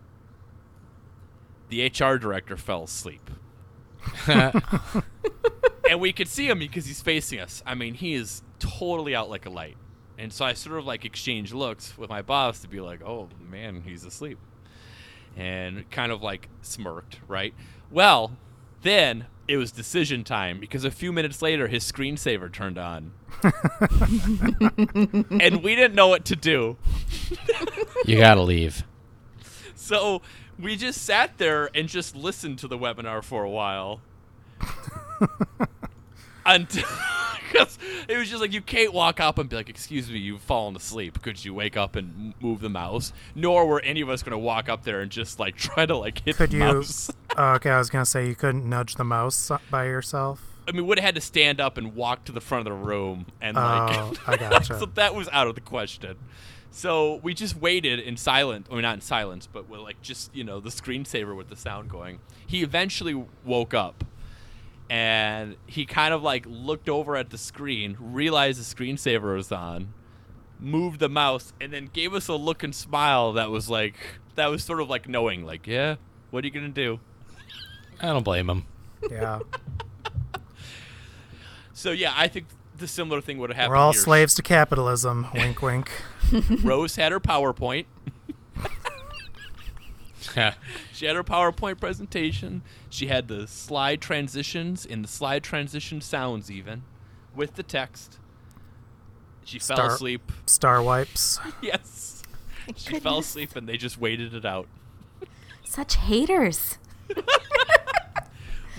the 1.69 1.85
HR 1.85 2.17
director 2.17 2.57
fell 2.57 2.83
asleep. 2.83 3.29
and 4.27 5.99
we 5.99 6.11
could 6.11 6.27
see 6.27 6.47
him 6.49 6.59
because 6.59 6.85
he's 6.85 7.01
facing 7.01 7.39
us. 7.39 7.61
I 7.65 7.75
mean, 7.75 7.93
he 7.93 8.13
is 8.13 8.41
totally 8.59 9.15
out 9.15 9.29
like 9.29 9.45
a 9.45 9.49
light. 9.49 9.77
And 10.17 10.31
so 10.31 10.45
I 10.45 10.53
sort 10.53 10.77
of 10.77 10.85
like 10.85 11.05
exchange 11.05 11.53
looks 11.53 11.97
with 11.97 12.09
my 12.09 12.21
boss 12.21 12.59
to 12.59 12.67
be 12.67 12.79
like, 12.79 13.01
"Oh 13.03 13.29
man, 13.39 13.81
he's 13.83 14.05
asleep," 14.05 14.37
and 15.35 15.89
kind 15.89 16.11
of 16.11 16.21
like 16.21 16.47
smirked, 16.61 17.19
right? 17.27 17.55
Well, 17.89 18.37
then 18.81 19.25
it 19.47 19.57
was 19.57 19.71
decision 19.71 20.23
time 20.23 20.59
because 20.59 20.85
a 20.85 20.91
few 20.91 21.11
minutes 21.11 21.41
later 21.41 21.67
his 21.67 21.89
screensaver 21.89 22.51
turned 22.51 22.77
on, 22.77 23.11
and 25.41 25.63
we 25.63 25.75
didn't 25.75 25.95
know 25.95 26.07
what 26.07 26.25
to 26.25 26.35
do. 26.35 26.77
you 28.05 28.17
gotta 28.17 28.41
leave. 28.41 28.83
So 29.75 30.21
we 30.59 30.75
just 30.75 31.01
sat 31.01 31.37
there 31.37 31.69
and 31.73 31.89
just 31.89 32.15
listened 32.15 32.59
to 32.59 32.67
the 32.67 32.77
webinar 32.77 33.23
for 33.23 33.43
a 33.43 33.49
while. 33.49 34.01
Until 36.45 36.83
because 37.51 37.77
it 38.07 38.17
was 38.17 38.29
just 38.29 38.41
like 38.41 38.53
you 38.53 38.61
can't 38.61 38.93
walk 38.93 39.19
up 39.19 39.37
and 39.37 39.49
be 39.49 39.55
like, 39.55 39.69
"Excuse 39.69 40.09
me, 40.09 40.19
you've 40.19 40.41
fallen 40.41 40.75
asleep. 40.75 41.21
Could 41.21 41.43
you 41.43 41.53
wake 41.53 41.75
up 41.77 41.95
and 41.95 42.33
move 42.39 42.61
the 42.61 42.69
mouse?" 42.69 43.13
Nor 43.35 43.65
were 43.67 43.81
any 43.81 44.01
of 44.01 44.09
us 44.09 44.23
going 44.23 44.31
to 44.31 44.37
walk 44.37 44.69
up 44.69 44.83
there 44.83 45.01
and 45.01 45.11
just 45.11 45.39
like 45.39 45.55
try 45.57 45.85
to 45.85 45.95
like 45.97 46.23
hit 46.25 46.35
Could 46.37 46.51
the 46.51 46.57
you? 46.57 46.63
mouse. 46.63 47.11
Oh, 47.37 47.53
okay, 47.53 47.69
I 47.69 47.77
was 47.77 47.89
gonna 47.89 48.05
say 48.05 48.27
you 48.27 48.35
couldn't 48.35 48.67
nudge 48.67 48.95
the 48.95 49.05
mouse 49.05 49.49
by 49.69 49.85
yourself. 49.85 50.57
I 50.67 50.73
mean, 50.73 50.85
would 50.87 50.99
have 50.99 51.05
had 51.05 51.15
to 51.15 51.21
stand 51.21 51.61
up 51.61 51.77
and 51.77 51.95
walk 51.95 52.25
to 52.25 52.33
the 52.33 52.41
front 52.41 52.67
of 52.67 52.73
the 52.73 52.77
room 52.85 53.25
and 53.41 53.55
like. 53.55 53.97
Oh, 53.97 54.13
I 54.27 54.35
gotcha. 54.35 54.77
so 54.77 54.85
that 54.85 55.15
was 55.15 55.29
out 55.31 55.47
of 55.47 55.55
the 55.55 55.61
question. 55.61 56.17
So 56.71 57.21
we 57.23 57.33
just 57.33 57.55
waited 57.55 57.99
in 57.99 58.17
silence. 58.17 58.67
I 58.69 58.73
mean, 58.73 58.81
not 58.83 58.95
in 58.95 59.01
silence, 59.01 59.47
but 59.47 59.69
with 59.69 59.79
like 59.79 60.01
just 60.01 60.35
you 60.35 60.43
know 60.43 60.59
the 60.59 60.69
screensaver 60.69 61.35
with 61.35 61.47
the 61.49 61.55
sound 61.55 61.89
going. 61.89 62.19
He 62.45 62.63
eventually 62.63 63.25
woke 63.45 63.73
up, 63.73 64.03
and 64.91 65.55
he 65.67 65.85
kind 65.85 66.13
of 66.13 66.21
like 66.21 66.45
looked 66.45 66.89
over 66.89 67.15
at 67.15 67.29
the 67.29 67.37
screen, 67.37 67.95
realized 67.97 68.59
the 68.59 68.75
screensaver 68.75 69.35
was 69.37 69.49
on, 69.49 69.93
moved 70.59 70.99
the 70.99 71.07
mouse, 71.07 71.53
and 71.61 71.71
then 71.71 71.89
gave 71.93 72.13
us 72.13 72.27
a 72.27 72.33
look 72.35 72.61
and 72.61 72.75
smile 72.75 73.31
that 73.33 73.49
was 73.49 73.69
like 73.69 73.95
that 74.35 74.47
was 74.47 74.63
sort 74.65 74.81
of 74.81 74.89
like 74.89 75.07
knowing, 75.07 75.45
like, 75.45 75.65
yeah, 75.65 75.95
what 76.29 76.43
are 76.43 76.47
you 76.47 76.51
gonna 76.53 76.67
do? 76.67 76.99
I 78.01 78.07
don't 78.07 78.23
blame 78.23 78.49
him. 78.49 78.65
Yeah, 79.09 79.39
So 81.73 81.91
yeah, 81.91 82.13
I 82.15 82.27
think 82.27 82.47
the 82.77 82.87
similar 82.87 83.21
thing 83.21 83.37
would 83.37 83.49
have 83.49 83.57
happened. 83.57 83.71
we're 83.71 83.77
all 83.77 83.93
here. 83.93 84.01
slaves 84.01 84.35
to 84.35 84.41
capitalism. 84.41 85.27
wink, 85.33 85.61
wink. 85.61 85.89
Rose 86.63 86.95
had 86.97 87.11
her 87.11 87.19
PowerPoint. 87.19 87.85
She 90.93 91.05
had 91.05 91.15
her 91.15 91.23
PowerPoint 91.23 91.79
presentation. 91.79 92.61
She 92.89 93.07
had 93.07 93.27
the 93.27 93.47
slide 93.47 94.01
transitions 94.01 94.85
and 94.85 95.03
the 95.03 95.07
slide 95.07 95.43
transition 95.43 96.01
sounds 96.01 96.51
even 96.51 96.83
with 97.35 97.55
the 97.55 97.63
text. 97.63 98.19
She 99.43 99.57
fell 99.59 99.77
Star- 99.77 99.87
asleep. 99.95 100.31
Star 100.45 100.81
wipes. 100.83 101.39
Yes. 101.61 102.23
She 102.75 102.99
fell 102.99 103.19
asleep 103.19 103.55
and 103.55 103.67
they 103.67 103.77
just 103.77 103.97
waited 103.99 104.33
it 104.35 104.45
out. 104.45 104.67
Such 105.65 105.95
haters. 105.95 106.77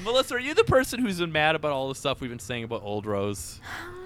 Melissa, 0.05 0.35
are 0.35 0.41
you 0.41 0.55
the 0.55 0.65
person 0.65 1.01
who's 1.01 1.21
been 1.21 1.31
mad 1.31 1.55
about 1.55 1.73
all 1.73 1.89
the 1.89 1.95
stuff 1.95 2.21
we've 2.21 2.31
been 2.31 2.39
saying 2.39 2.65
about 2.65 2.83
Old 2.83 3.07
Rose? 3.07 3.61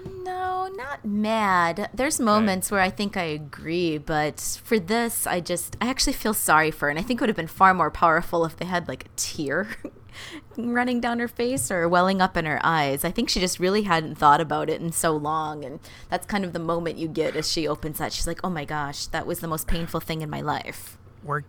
Um, 0.05 0.23
no, 0.23 0.69
not 0.75 1.03
mad. 1.03 1.89
There's 1.93 2.19
moments 2.19 2.69
where 2.69 2.81
I 2.81 2.89
think 2.89 3.17
I 3.17 3.23
agree, 3.23 3.97
but 3.97 4.39
for 4.63 4.79
this, 4.79 5.25
I 5.25 5.39
just, 5.39 5.75
I 5.81 5.89
actually 5.89 6.13
feel 6.13 6.33
sorry 6.35 6.69
for 6.69 6.85
her. 6.85 6.89
And 6.89 6.99
I 6.99 7.01
think 7.01 7.19
it 7.19 7.23
would 7.23 7.29
have 7.29 7.35
been 7.35 7.47
far 7.47 7.73
more 7.73 7.89
powerful 7.89 8.45
if 8.45 8.57
they 8.57 8.65
had 8.65 8.87
like 8.87 9.05
a 9.05 9.09
tear 9.15 9.69
running 10.57 11.01
down 11.01 11.17
her 11.19 11.27
face 11.27 11.71
or 11.71 11.89
welling 11.89 12.21
up 12.21 12.37
in 12.37 12.45
her 12.45 12.59
eyes. 12.63 13.03
I 13.03 13.11
think 13.11 13.29
she 13.29 13.39
just 13.39 13.59
really 13.59 13.83
hadn't 13.83 14.15
thought 14.15 14.41
about 14.41 14.69
it 14.69 14.81
in 14.81 14.91
so 14.91 15.15
long. 15.15 15.65
And 15.65 15.79
that's 16.09 16.27
kind 16.27 16.45
of 16.45 16.53
the 16.53 16.59
moment 16.59 16.99
you 16.99 17.07
get 17.07 17.35
as 17.35 17.51
she 17.51 17.67
opens 17.67 17.97
that. 17.97 18.13
She's 18.13 18.27
like, 18.27 18.41
oh 18.43 18.51
my 18.51 18.65
gosh, 18.65 19.07
that 19.07 19.25
was 19.25 19.39
the 19.39 19.47
most 19.47 19.67
painful 19.67 19.99
thing 19.99 20.21
in 20.21 20.29
my 20.29 20.41
life. 20.41 20.96
We're, 21.27 21.43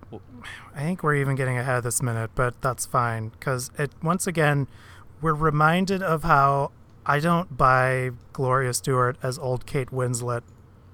I 0.74 0.80
think 0.80 1.02
we're 1.02 1.14
even 1.14 1.36
getting 1.36 1.56
ahead 1.56 1.76
of 1.78 1.84
this 1.84 2.02
minute, 2.02 2.32
but 2.34 2.60
that's 2.60 2.84
fine 2.84 3.28
because 3.28 3.70
it 3.78 3.92
once 4.02 4.26
again, 4.26 4.66
we're 5.22 5.34
reminded 5.34 6.02
of 6.02 6.24
how 6.24 6.72
I 7.06 7.20
don't 7.20 7.56
buy 7.56 8.10
Gloria 8.32 8.74
Stuart 8.74 9.16
as 9.22 9.38
old 9.38 9.64
Kate 9.64 9.90
Winslet 9.90 10.42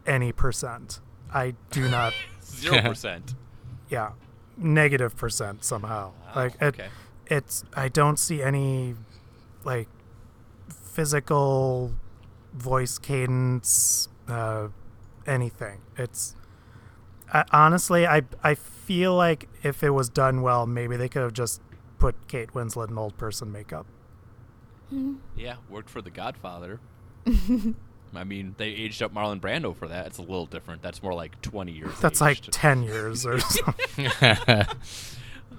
any 0.07 0.31
percent. 0.33 1.01
I 1.33 1.55
do 1.71 1.89
not. 1.89 2.15
Zero 2.45 2.81
percent. 2.83 3.35
yeah, 3.89 4.13
negative 4.57 5.17
percent 5.17 5.65
somehow. 5.65 6.13
like 6.37 6.55
it, 6.61 6.63
okay. 6.63 6.89
it's 7.27 7.65
I 7.75 7.89
don't 7.89 8.19
see 8.19 8.43
any 8.43 8.95
like 9.65 9.89
physical 10.69 11.93
voice 12.53 12.99
cadence, 12.99 14.09
uh, 14.29 14.69
anything. 15.27 15.81
It's 15.97 16.37
I, 17.35 17.45
honestly, 17.53 18.07
I 18.07 18.23
I 18.43 18.55
feel 18.55 19.15
like 19.15 19.49
if 19.63 19.83
it 19.83 19.91
was 19.91 20.09
done 20.09 20.41
well, 20.43 20.67
maybe 20.67 20.97
they 20.97 21.09
could 21.09 21.23
have 21.23 21.33
just 21.35 21.61
put 21.99 22.15
Kate 22.29 22.53
Winslet 22.55 22.89
in 22.91 22.97
old 22.97 23.17
person 23.19 23.51
makeup. 23.53 23.87
Yeah, 25.37 25.57
worked 25.69 25.91
for 25.91 26.01
The 26.01 26.11
Godfather. 26.11 26.79
I 28.15 28.23
mean, 28.23 28.55
they 28.59 28.69
aged 28.69 29.03
up 29.03 29.13
Marlon 29.13 29.41
Brando 29.41 29.75
for 29.75 29.89
that. 29.89 30.07
It's 30.07 30.19
a 30.19 30.23
little 30.23 30.47
different. 30.47 30.83
That's 30.83 31.03
more 31.03 31.15
like 31.15 31.41
20 31.43 31.73
years. 31.73 31.99
That's 32.01 32.21
like 32.21 32.39
ten 32.53 32.85
years 32.85 33.27
or 33.27 33.41
something. 33.41 34.09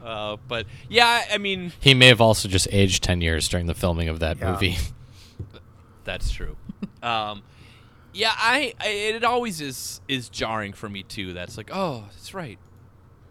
Uh, 0.04 0.38
but 0.48 0.68
yeah, 0.88 1.06
I- 1.08 1.34
I 1.34 1.38
mean, 1.40 1.74
he 1.80 1.96
may 1.96 2.08
have 2.08 2.22
also 2.22 2.48
just 2.48 2.68
aged 2.72 3.02
10 3.04 3.22
years 3.22 3.48
during 3.50 3.66
the 3.66 3.74
filming 3.74 4.08
of 4.08 4.20
that 4.20 4.38
Yeah. 4.38 4.52
movie. 4.52 4.78
that's 6.04 6.30
true. 6.32 6.56
um, 7.02 7.42
yeah, 8.16 8.32
I, 8.36 8.74
I 8.80 8.88
it 8.88 9.24
always 9.24 9.62
is 9.62 10.02
is 10.08 10.30
jarring 10.30 10.74
for 10.74 10.90
me 10.90 11.04
too. 11.04 11.34
That's 11.34 11.58
like, 11.58 11.70
oh, 11.72 12.06
that's 12.12 12.34
right. 12.34 12.58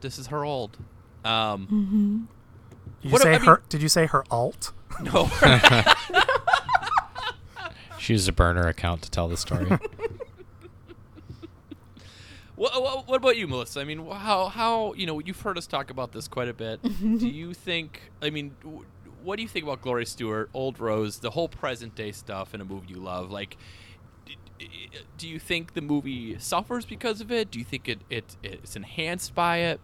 This 0.00 0.18
is 0.18 0.26
her 0.28 0.44
old. 0.44 0.76
Um, 1.24 2.28
Did 3.02 3.08
you 3.08 3.12
What- 3.12 3.22
say 3.22 3.34
I 3.34 3.38
mean- 3.38 3.46
her? 3.46 3.62
Did 3.68 3.82
you 3.82 3.88
say 3.88 4.06
her 4.06 4.24
alt? 4.30 4.72
no, 5.02 5.28
She 7.98 8.12
used 8.12 8.28
a 8.28 8.32
burner 8.32 8.66
account 8.68 9.00
to 9.02 9.10
tell 9.10 9.28
the 9.28 9.36
story. 9.38 9.64
what, 12.56 12.80
what, 12.82 13.08
what 13.08 13.16
about 13.16 13.36
you, 13.36 13.48
Melissa? 13.48 13.80
I 13.80 13.84
mean, 13.84 14.06
how 14.10 14.48
how 14.48 14.92
you 14.94 15.06
know 15.06 15.18
you've 15.20 15.40
heard 15.40 15.56
us 15.58 15.66
talk 15.66 15.90
about 15.90 16.12
this 16.12 16.28
quite 16.28 16.48
a 16.48 16.54
bit. 16.54 16.82
do 16.82 17.26
you 17.28 17.54
think? 17.54 18.12
I 18.22 18.30
mean, 18.30 18.54
what 19.22 19.36
do 19.36 19.42
you 19.42 19.48
think 19.48 19.64
about 19.64 19.80
Gloria 19.80 20.06
Stuart, 20.06 20.50
Old 20.52 20.78
Rose, 20.78 21.18
the 21.20 21.30
whole 21.30 21.48
present 21.48 21.94
day 21.94 22.12
stuff 22.12 22.54
in 22.54 22.60
a 22.60 22.64
movie 22.64 22.88
you 22.88 22.96
love? 23.00 23.30
Like, 23.30 23.50
d- 23.52 23.56
d- 23.56 23.58
do 25.18 25.28
you 25.28 25.38
think 25.38 25.74
the 25.74 25.80
movie 25.80 26.38
suffers 26.38 26.84
because 26.84 27.20
of 27.20 27.30
it? 27.30 27.50
Do 27.50 27.58
you 27.58 27.64
think 27.64 27.88
it, 27.88 28.00
it 28.10 28.36
it's 28.42 28.76
enhanced 28.76 29.34
by 29.34 29.58
it? 29.58 29.80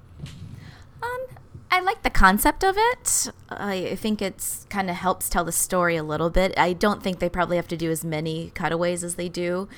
Um, 1.03 1.27
I 1.71 1.81
like 1.81 2.03
the 2.03 2.11
concept 2.11 2.65
of 2.65 2.77
it. 2.77 3.31
I 3.49 3.95
think 3.97 4.21
it's 4.21 4.67
kind 4.71 4.91
of 4.91 4.97
helps 4.97 5.29
tell 5.29 5.45
the 5.45 5.53
story 5.53 5.97
a 5.97 6.03
little 6.03 6.31
bit. 6.31 6.53
I 6.59 6.73
don't 6.73 7.03
think 7.03 7.21
they 7.21 7.29
probably 7.29 7.57
have 7.57 7.69
to 7.69 7.77
do 7.77 7.91
as 7.91 8.05
many 8.05 8.50
cutaways 8.55 9.05
as 9.05 9.15
they 9.15 9.29
do 9.29 9.69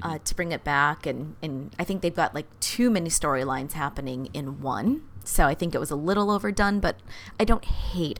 uh, 0.00 0.18
to 0.24 0.34
bring 0.34 0.52
it 0.52 0.64
back, 0.64 1.06
and 1.06 1.36
and 1.42 1.74
I 1.78 1.84
think 1.84 2.00
they've 2.02 2.14
got 2.14 2.34
like 2.34 2.46
too 2.60 2.90
many 2.90 3.10
storylines 3.10 3.72
happening 3.72 4.28
in 4.32 4.60
one. 4.60 5.02
So 5.24 5.46
I 5.46 5.54
think 5.54 5.74
it 5.74 5.78
was 5.78 5.90
a 5.90 5.96
little 5.96 6.30
overdone, 6.30 6.80
but 6.80 6.96
I 7.38 7.44
don't 7.44 7.64
hate 7.64 8.18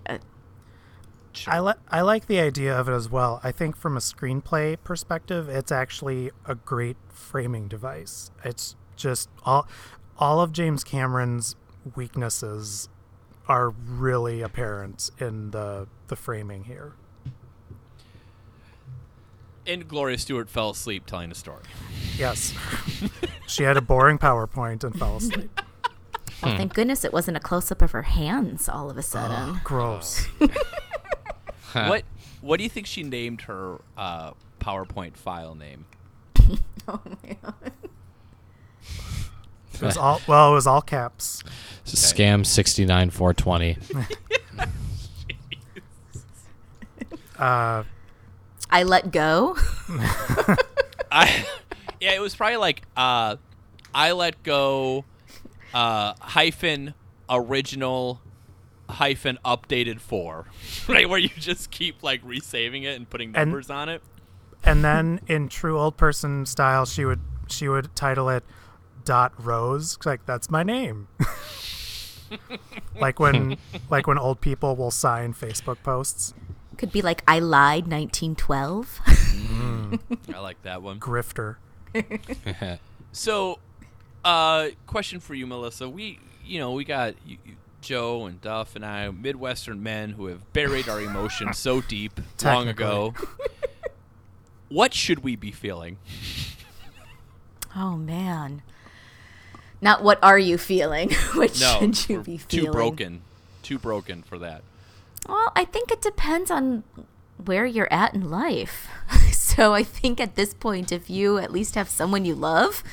it. 1.41 1.49
I 1.49 1.59
like 1.59 1.79
I 1.89 2.01
like 2.01 2.27
the 2.27 2.41
idea 2.41 2.79
of 2.79 2.89
it 2.89 2.93
as 2.93 3.09
well. 3.09 3.41
I 3.43 3.53
think 3.53 3.77
from 3.77 3.97
a 3.97 4.01
screenplay 4.01 4.77
perspective, 4.83 5.49
it's 5.49 5.73
actually 5.73 6.31
a 6.47 6.55
great 6.55 6.97
framing 7.09 7.69
device. 7.69 8.31
It's 8.45 8.77
just 8.97 9.29
all 9.45 9.67
all 10.19 10.41
of 10.41 10.53
James 10.53 10.85
Cameron's 10.85 11.57
weaknesses 11.97 12.89
are 13.49 13.71
really 13.71 14.41
apparent 14.41 15.11
in 15.19 15.51
the 15.51 15.89
the 16.09 16.17
framing 16.17 16.65
here. 16.65 16.93
And 19.67 19.87
Gloria 19.87 20.19
Stuart 20.19 20.51
fell 20.51 20.71
asleep 20.71 21.07
telling 21.07 21.31
a 21.31 21.35
story. 21.37 21.62
Yes. 22.19 22.53
she 23.47 23.62
had 23.62 23.77
a 23.77 23.81
boring 23.81 24.19
PowerPoint 24.19 24.83
and 24.83 24.99
fell 24.99 25.19
asleep. 25.19 25.61
Well, 26.43 26.57
thank 26.57 26.75
goodness 26.75 27.05
it 27.05 27.12
wasn't 27.12 27.37
a 27.37 27.41
close 27.41 27.71
up 27.71 27.83
of 27.83 27.93
her 27.93 28.03
hands 28.03 28.69
all 28.69 28.91
of 28.91 28.99
a 28.99 29.03
sudden. 29.03 29.61
Gross. 29.65 30.27
What 31.75 32.05
What 32.41 32.59
do 32.59 32.64
you 32.64 32.71
think 32.71 32.87
she 32.87 33.02
named 33.02 33.43
her 33.43 33.81
uh, 33.97 34.33
PowerPoint 34.61 35.17
file 35.17 35.55
name? 35.55 35.87
oh 36.88 37.00
man. 37.23 37.37
It 39.75 39.81
was 39.81 39.97
all 39.97 40.21
well, 40.26 40.52
it 40.52 40.55
was 40.55 40.67
all 40.67 40.83
caps. 40.83 41.43
Scam 41.85 42.47
sixty 42.47 42.85
nine 42.85 43.11
four 43.11 43.35
twenty. 43.35 43.79
Uh 47.38 47.83
I 48.71 48.85
let 48.85 49.11
go. 49.11 49.57
I 51.11 51.45
yeah, 52.00 52.12
it 52.12 52.21
was 52.21 52.35
probably 52.35 52.57
like 52.57 52.83
uh, 52.97 53.37
I 53.95 54.12
let 54.12 54.43
go 54.43 55.05
uh, 55.75 56.14
hyphen 56.21 56.95
original 57.29 58.21
hyphen 58.93 59.39
updated 59.45 60.01
four, 60.01 60.47
right? 60.89 61.09
Where 61.09 61.19
you 61.19 61.29
just 61.39 61.71
keep 61.71 62.03
like 62.03 62.23
resaving 62.25 62.85
it 62.85 62.97
and 62.97 63.09
putting 63.09 63.29
And- 63.35 63.51
numbers 63.51 63.71
on 63.71 63.89
it. 63.89 64.03
and 64.65 64.85
then 64.85 65.21
in 65.27 65.49
true 65.49 65.79
old 65.79 65.97
person 65.97 66.47
style 66.47 66.87
she 66.87 67.05
would 67.05 67.21
she 67.49 67.69
would 67.69 67.95
title 67.97 68.29
it 68.29 68.45
dot 69.05 69.33
rose 69.37 69.99
like 70.05 70.25
that's 70.25 70.49
my 70.51 70.63
name 70.63 71.09
like 73.01 73.19
when 73.19 73.57
like 73.91 74.07
when 74.07 74.19
old 74.19 74.41
people 74.41 74.77
will 74.77 74.93
sign 74.93 75.35
facebook 75.35 75.83
posts 75.83 76.33
Could 76.79 76.93
be 76.93 77.03
like 77.03 77.23
I 77.27 77.41
lied 77.41 77.89
1912. 77.91 79.01
I 80.33 80.39
like 80.39 80.63
that 80.63 80.81
one. 80.83 80.99
grifter 81.01 81.57
So, 83.13 83.59
uh, 84.25 84.69
question 84.87 85.21
for 85.21 85.35
you, 85.35 85.47
Melissa. 85.47 85.87
We, 85.89 86.19
you 86.45 86.59
know, 86.61 86.73
we 86.73 86.85
got 86.85 87.15
you, 87.27 87.37
you- 87.45 87.57
Joe 87.83 88.25
and 88.27 88.41
Duff 88.41 88.75
and 88.77 88.85
I, 88.87 89.11
Midwestern 89.11 89.83
men 89.83 90.11
who 90.11 90.27
have 90.27 90.51
buried 90.53 90.89
our 90.89 91.01
emotions 91.01 91.59
so 91.59 91.81
deep 91.83 92.21
long 92.45 92.69
ago. 92.69 93.12
what 94.69 94.95
should 94.95 95.23
we 95.23 95.37
be 95.37 95.51
feeling? 95.51 95.99
oh 97.77 97.97
man. 97.97 98.62
Not 99.81 100.03
what 100.03 100.23
are 100.23 100.39
you 100.39 100.59
feeling? 100.59 101.11
what 101.35 101.59
No, 101.61 101.81
should 101.81 102.09
you 102.09 102.21
be 102.23 102.39
feeling? 102.39 102.67
too 102.67 102.73
broken, 102.73 103.23
too 103.62 103.79
broken 103.79 104.23
for 104.23 104.39
that. 104.39 104.62
Well, 105.29 105.53
I 105.57 105.65
think 105.65 105.91
it 105.91 106.01
depends 106.01 106.51
on 106.51 106.85
where 107.45 107.67
you're 107.67 107.93
at 107.93 108.15
in 108.15 108.31
life. 108.31 108.89
so 109.33 109.75
I 109.75 109.83
think 109.83 110.21
at 110.21 110.37
this 110.37 110.55
point, 110.55 110.93
if 110.93 111.11
you 111.11 111.39
at 111.39 111.53
least 111.53 111.75
have 111.75 111.89
someone 111.89 112.25
you 112.25 112.35
love, 112.35 112.85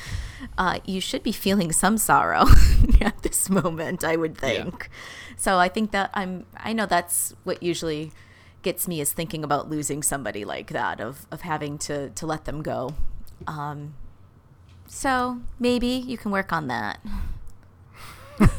uh, 0.57 0.79
you 0.85 1.01
should 1.01 1.23
be 1.23 1.31
feeling 1.31 1.71
some 1.71 1.97
sorrow 1.97 2.45
at 3.01 3.21
this 3.23 3.49
moment. 3.49 4.03
I 4.03 4.15
would 4.15 4.37
Yeah. 4.41 4.63
think. 4.63 4.89
So 5.37 5.57
I 5.57 5.69
think 5.69 5.91
that 5.91 6.09
I'm. 6.13 6.45
I 6.57 6.73
know 6.73 6.85
that's 6.85 7.33
what 7.43 7.61
usually 7.63 8.11
gets 8.61 8.87
me 8.87 8.99
is 8.99 9.13
thinking 9.13 9.43
about 9.43 9.69
losing 9.69 10.03
somebody 10.03 10.43
like 10.45 10.71
that 10.71 10.99
of 10.99 11.25
of 11.31 11.41
having 11.41 11.77
to 11.79 12.09
to 12.09 12.25
let 12.25 12.45
them 12.45 12.61
go. 12.61 12.93
Um, 13.47 13.93
so 14.85 15.39
maybe 15.59 15.87
you 15.87 16.17
can 16.17 16.31
work 16.31 16.51
on 16.51 16.67
that. 16.67 16.99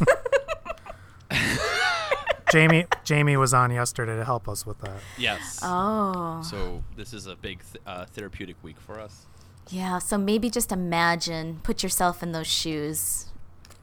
jamie 2.53 2.85
jamie 3.05 3.37
was 3.37 3.55
on 3.55 3.71
yesterday 3.71 4.17
to 4.17 4.25
help 4.25 4.49
us 4.49 4.67
with 4.67 4.79
that 4.81 5.01
Yes. 5.17 5.61
Oh. 5.63 6.43
So 6.43 6.83
this 6.97 7.13
is 7.13 7.27
a 7.27 7.37
big 7.37 7.61
th- 7.73 7.83
uh, 7.87 8.07
therapeutic 8.07 8.57
week 8.63 8.81
for 8.81 8.99
us. 8.99 9.27
Yeah, 9.69 9.99
so 9.99 10.19
maybe 10.19 10.51
just 10.51 10.73
imagine, 10.73 11.61
put 11.63 11.83
yourself 11.83 12.23
in 12.23 12.33
those 12.33 12.47
shoes. 12.47 13.27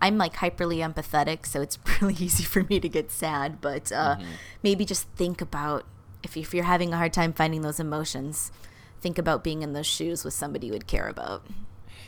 I'm 0.02 0.18
like 0.18 0.36
hyperly 0.36 0.78
empathetic, 0.78 1.46
so 1.46 1.62
it's 1.62 1.80
really 2.02 2.16
easy 2.16 2.44
for 2.44 2.64
me 2.64 2.80
to 2.80 2.90
get 2.90 3.12
sad, 3.12 3.62
but 3.62 3.92
uh, 3.92 4.18
maybe 4.64 4.86
just 4.86 5.08
think 5.16 5.42
about 5.42 5.86
if, 6.24 6.36
if 6.36 6.54
you're 6.54 6.66
having 6.66 6.94
a 6.94 6.98
hard 6.98 7.14
time 7.14 7.34
finding 7.34 7.62
those 7.62 7.80
emotions, 7.80 8.52
think 9.02 9.18
about 9.18 9.44
being 9.44 9.62
in 9.62 9.74
those 9.74 9.88
shoes 9.88 10.24
with 10.26 10.34
somebody 10.34 10.68
you 10.68 10.74
would 10.74 10.88
care 10.88 11.08
about. 11.08 11.46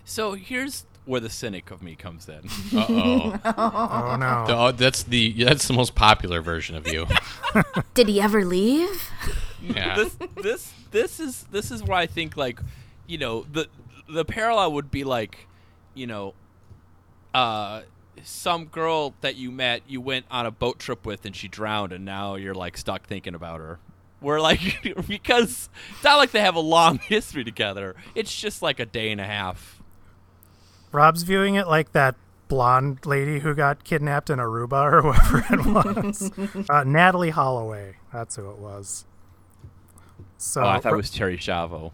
So 0.04 0.34
here's 0.34 0.86
where 1.06 1.20
the 1.20 1.30
cynic 1.30 1.72
of 1.72 1.82
me 1.82 1.96
comes 1.96 2.28
in. 2.30 2.42
Uh 2.78 2.86
oh. 2.90 3.40
oh 3.46 4.18
no 4.20 4.46
oh, 4.48 4.72
that's 4.72 5.04
the 5.04 5.44
that's 5.44 5.68
the 5.68 5.74
most 5.74 5.96
popular 5.96 6.42
version 6.42 6.76
of 6.76 6.88
you. 6.88 7.08
Did 7.94 8.08
he 8.08 8.22
ever 8.22 8.46
leave? 8.46 9.10
Yeah. 9.62 9.96
this 9.96 10.18
this 10.42 10.74
this 10.92 11.20
is 11.20 11.44
this 11.52 11.72
is 11.72 11.84
where 11.84 11.98
I 11.98 12.06
think 12.06 12.38
like 12.38 12.60
you 13.10 13.18
know 13.18 13.46
the 13.52 13.68
the 14.08 14.24
parallel 14.24 14.72
would 14.74 14.92
be 14.92 15.04
like 15.04 15.48
you 15.94 16.08
know 16.08 16.34
uh 17.34 17.82
some 18.24 18.66
girl 18.66 19.14
that 19.22 19.36
you 19.36 19.52
met 19.52 19.82
you 19.88 20.00
went 20.00 20.26
on 20.30 20.46
a 20.46 20.52
boat 20.52 20.78
trip 20.80 21.06
with 21.06 21.26
and 21.26 21.36
she 21.36 21.48
drowned 21.48 21.92
and 21.92 22.06
now 22.06 22.36
you're 22.36 22.54
like 22.54 22.78
stuck 22.78 23.08
thinking 23.08 23.34
about 23.34 23.60
her. 23.60 23.80
We're 24.22 24.42
like 24.42 24.60
because 25.08 25.70
it's 25.96 26.04
not 26.04 26.18
like 26.18 26.32
they 26.32 26.42
have 26.42 26.56
a 26.56 26.62
long 26.62 27.00
history 27.08 27.44
together. 27.44 27.96
It's 28.16 28.36
just 28.36 28.62
like 28.62 28.80
a 28.80 28.86
day 28.86 29.12
and 29.12 29.20
a 29.20 29.26
half. 29.26 29.82
Rob's 30.92 31.24
viewing 31.24 31.56
it 31.56 31.68
like 31.68 31.94
that 31.94 32.16
blonde 32.48 33.06
lady 33.06 33.40
who 33.40 33.54
got 33.54 33.84
kidnapped 33.84 34.30
in 34.30 34.40
aruba 34.40 34.92
or 34.92 35.02
whoever 35.14 35.54
it 35.54 35.66
was. 35.66 36.32
Uh, 36.70 36.84
natalee 36.84 37.30
holloway. 37.32 37.96
That's 38.12 38.36
who 38.36 38.50
it 38.50 38.58
was. 38.58 39.06
So 40.38 40.64
oh 40.64 40.68
i 40.68 40.80
thought 40.80 40.94
it 40.94 40.98
was 40.98 41.12
Terri 41.12 41.38
Schiavo. 41.38 41.92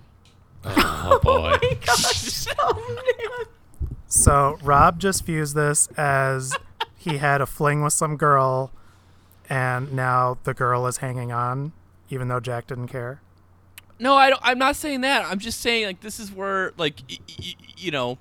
Oh 0.66 1.20
boy. 1.22 1.58
Oh, 2.58 2.74
oh, 3.20 3.46
so 4.08 4.58
Rob 4.64 5.00
just 5.00 5.26
views 5.26 5.54
this 5.54 5.88
as 5.98 6.56
he 6.96 7.18
had 7.18 7.42
a 7.42 7.46
fling 7.46 7.82
with 7.84 7.94
some 7.94 8.18
girl, 8.18 8.72
and 9.50 9.92
now 9.94 10.38
the 10.44 10.54
girl 10.54 10.86
is 10.88 10.98
hanging 10.98 11.32
on, 11.32 11.74
even 12.10 12.28
though 12.28 12.40
Jack 12.40 12.68
didn't 12.68 12.88
care. 12.88 13.22
No, 14.00 14.16
I 14.16 14.30
don't, 14.30 14.42
I'm 14.44 14.58
not 14.58 14.76
saying 14.76 15.02
that. 15.02 15.26
I'm 15.26 15.40
just 15.40 15.60
saying 15.62 15.86
like 15.86 16.02
this 16.02 16.20
is 16.20 16.32
where 16.32 16.74
like 16.78 17.02
y- 17.10 17.18
y- 17.40 17.56
you 17.78 17.92
know 17.92 18.18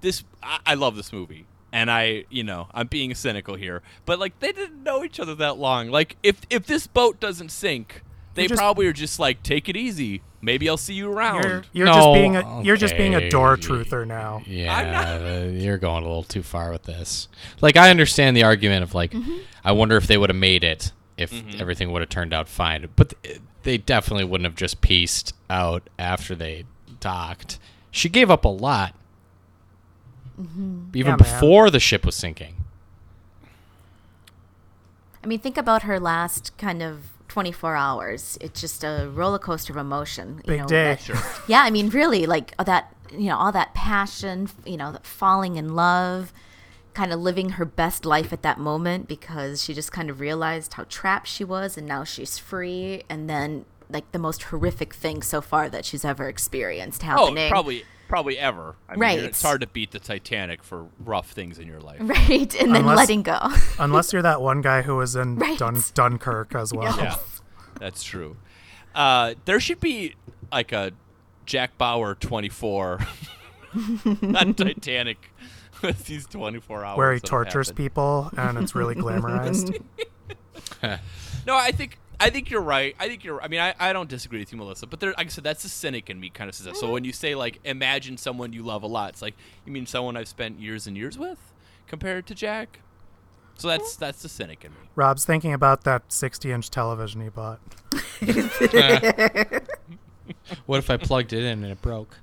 this. 0.00 0.24
I, 0.42 0.58
I 0.66 0.74
love 0.74 0.96
this 0.96 1.12
movie, 1.12 1.46
and 1.72 1.90
I 1.90 2.24
you 2.30 2.42
know 2.44 2.68
I'm 2.74 2.86
being 2.88 3.14
cynical 3.14 3.54
here, 3.54 3.82
but 4.04 4.18
like 4.18 4.38
they 4.40 4.52
didn't 4.52 4.82
know 4.82 5.04
each 5.04 5.20
other 5.20 5.34
that 5.36 5.58
long. 5.58 5.90
Like 5.90 6.16
if 6.22 6.40
if 6.50 6.66
this 6.66 6.86
boat 6.86 7.20
doesn't 7.20 7.50
sink, 7.50 8.02
they 8.34 8.46
just- 8.46 8.58
probably 8.58 8.86
are 8.86 8.92
just 8.92 9.18
like 9.18 9.42
take 9.42 9.68
it 9.68 9.76
easy. 9.76 10.22
Maybe 10.44 10.68
I'll 10.68 10.76
see 10.76 10.94
you 10.94 11.10
around. 11.10 11.44
You're, 11.44 11.64
you're 11.72 11.86
No, 11.86 11.94
just 11.94 12.14
being 12.14 12.36
a 12.36 12.62
you're 12.62 12.76
just 12.76 12.96
being 12.96 13.14
a 13.14 13.30
door 13.30 13.56
truther 13.56 14.04
now. 14.04 14.42
Yeah, 14.44 15.20
uh, 15.20 15.48
you're 15.48 15.78
going 15.78 16.02
a 16.02 16.06
little 16.06 16.24
too 16.24 16.42
far 16.42 16.72
with 16.72 16.82
this. 16.82 17.28
Like, 17.60 17.76
I 17.76 17.90
understand 17.90 18.36
the 18.36 18.42
argument 18.42 18.82
of 18.82 18.92
like, 18.92 19.12
mm-hmm. 19.12 19.38
I 19.64 19.70
wonder 19.70 19.96
if 19.96 20.08
they 20.08 20.18
would 20.18 20.30
have 20.30 20.36
made 20.36 20.64
it 20.64 20.90
if 21.16 21.30
mm-hmm. 21.30 21.60
everything 21.60 21.92
would 21.92 22.02
have 22.02 22.08
turned 22.08 22.32
out 22.32 22.48
fine, 22.48 22.88
but 22.96 23.14
th- 23.22 23.40
they 23.62 23.78
definitely 23.78 24.24
wouldn't 24.24 24.46
have 24.46 24.56
just 24.56 24.80
pieced 24.80 25.32
out 25.48 25.88
after 25.96 26.34
they 26.34 26.64
docked. 26.98 27.60
She 27.92 28.08
gave 28.08 28.28
up 28.28 28.44
a 28.44 28.48
lot, 28.48 28.96
mm-hmm. 30.40 30.88
even 30.94 31.12
Yeah, 31.12 31.16
man. 31.16 31.18
before 31.18 31.70
the 31.70 31.78
ship 31.78 32.04
was 32.04 32.16
sinking. 32.16 32.56
I 35.22 35.28
mean, 35.28 35.38
think 35.38 35.56
about 35.56 35.82
her 35.82 36.00
last 36.00 36.56
kind 36.58 36.82
of 36.82 37.11
24 37.32 37.74
hours. 37.74 38.36
It's 38.42 38.60
just 38.60 38.84
a 38.84 39.10
roller 39.12 39.38
coaster 39.38 39.72
of 39.72 39.78
emotion. 39.78 40.42
You 40.44 40.48
Big 40.48 40.60
know, 40.60 40.66
day. 40.66 40.98
that- 41.06 41.40
yeah, 41.48 41.62
I 41.62 41.70
mean, 41.70 41.88
really, 41.88 42.26
like 42.26 42.54
that, 42.58 42.94
you 43.10 43.28
know, 43.28 43.38
all 43.38 43.50
that 43.52 43.72
passion, 43.72 44.50
you 44.66 44.76
know, 44.76 44.92
that 44.92 45.06
falling 45.06 45.56
in 45.56 45.74
love, 45.74 46.30
kind 46.92 47.10
of 47.10 47.20
living 47.20 47.50
her 47.50 47.64
best 47.64 48.04
life 48.04 48.34
at 48.34 48.42
that 48.42 48.58
moment 48.58 49.08
because 49.08 49.64
she 49.64 49.72
just 49.72 49.90
kind 49.92 50.10
of 50.10 50.20
realized 50.20 50.74
how 50.74 50.84
trapped 50.90 51.26
she 51.26 51.42
was 51.42 51.78
and 51.78 51.86
now 51.86 52.04
she's 52.04 52.36
free. 52.36 53.02
And 53.08 53.30
then, 53.30 53.64
like, 53.88 54.12
the 54.12 54.18
most 54.18 54.42
horrific 54.44 54.92
thing 54.92 55.22
so 55.22 55.40
far 55.40 55.70
that 55.70 55.86
she's 55.86 56.04
ever 56.04 56.28
experienced 56.28 57.02
oh, 57.02 57.06
happening. 57.06 57.50
probably 57.50 57.84
probably 58.12 58.38
ever. 58.38 58.76
I 58.90 58.92
mean, 58.92 59.00
Right. 59.00 59.18
It's 59.20 59.40
hard 59.40 59.62
to 59.62 59.66
beat 59.66 59.90
the 59.92 59.98
Titanic 59.98 60.62
for 60.62 60.86
rough 61.02 61.30
things 61.30 61.58
in 61.58 61.66
your 61.66 61.80
life. 61.80 61.98
Right. 62.02 62.54
And 62.60 62.74
then 62.74 62.82
Unless- 62.82 62.96
letting 62.98 63.22
go. 63.22 63.38
Unless 63.78 64.12
you're 64.12 64.20
that 64.20 64.42
one 64.42 64.60
guy 64.60 64.82
who 64.82 64.96
was 64.96 65.16
in 65.16 65.36
Right. 65.38 65.58
Dun- 65.58 65.82
Dunkirk 65.94 66.54
as 66.54 66.74
well. 66.74 66.94
Yeah, 66.98 67.16
that's 67.80 68.02
true. 68.02 68.36
Uh, 68.94 69.32
there 69.46 69.58
should 69.60 69.80
be 69.80 70.14
like 70.52 70.72
a 70.72 70.92
Jack 71.46 71.78
Bauer 71.78 72.14
24 72.14 72.98
on 74.36 74.52
Titanic 74.52 75.30
with 75.82 76.04
these 76.04 76.26
24 76.26 76.84
hours. 76.84 76.98
Where 76.98 77.14
he 77.14 77.20
tortures 77.20 77.68
happened. 77.68 77.76
people 77.78 78.30
and 78.36 78.58
it's 78.58 78.74
really 78.74 78.94
glamorized. 78.94 79.82
No, 81.46 81.56
I 81.56 81.72
think 81.72 81.96
I 82.22 82.30
think 82.30 82.50
you're 82.50 82.62
right. 82.62 82.94
I 82.98 83.08
think 83.08 83.24
you're. 83.24 83.42
I 83.42 83.48
mean, 83.48 83.60
I, 83.60 83.74
I 83.78 83.92
don't 83.92 84.08
disagree 84.08 84.38
with 84.38 84.52
you, 84.52 84.58
Melissa. 84.58 84.86
But 84.86 85.00
there, 85.00 85.12
like 85.18 85.26
I 85.26 85.30
said, 85.30 85.44
that's 85.44 85.62
the 85.62 85.68
cynic 85.68 86.08
in 86.08 86.20
me 86.20 86.30
kind 86.30 86.48
of 86.48 86.54
says 86.54 86.66
that. 86.66 86.76
So 86.76 86.84
mm-hmm. 86.84 86.92
when 86.92 87.04
you 87.04 87.12
say 87.12 87.34
like, 87.34 87.58
imagine 87.64 88.16
someone 88.16 88.52
you 88.52 88.62
love 88.62 88.82
a 88.82 88.86
lot, 88.86 89.10
it's 89.10 89.22
like 89.22 89.34
you 89.66 89.72
mean 89.72 89.86
someone 89.86 90.16
I've 90.16 90.28
spent 90.28 90.60
years 90.60 90.86
and 90.86 90.96
years 90.96 91.18
with, 91.18 91.52
compared 91.86 92.26
to 92.28 92.34
Jack. 92.34 92.80
So 93.56 93.68
that's 93.68 93.94
mm-hmm. 93.94 94.04
that's 94.04 94.22
the 94.22 94.28
cynic 94.28 94.64
in 94.64 94.70
me. 94.70 94.78
Rob's 94.94 95.24
thinking 95.24 95.52
about 95.52 95.84
that 95.84 96.08
60-inch 96.08 96.70
television 96.70 97.20
he 97.20 97.28
bought. 97.28 97.60
What 100.66 100.78
if 100.78 100.90
I 100.90 100.96
plugged 100.96 101.32
it 101.32 101.44
in 101.44 101.62
and 101.64 101.72
it 101.72 101.82
broke? 101.82 102.18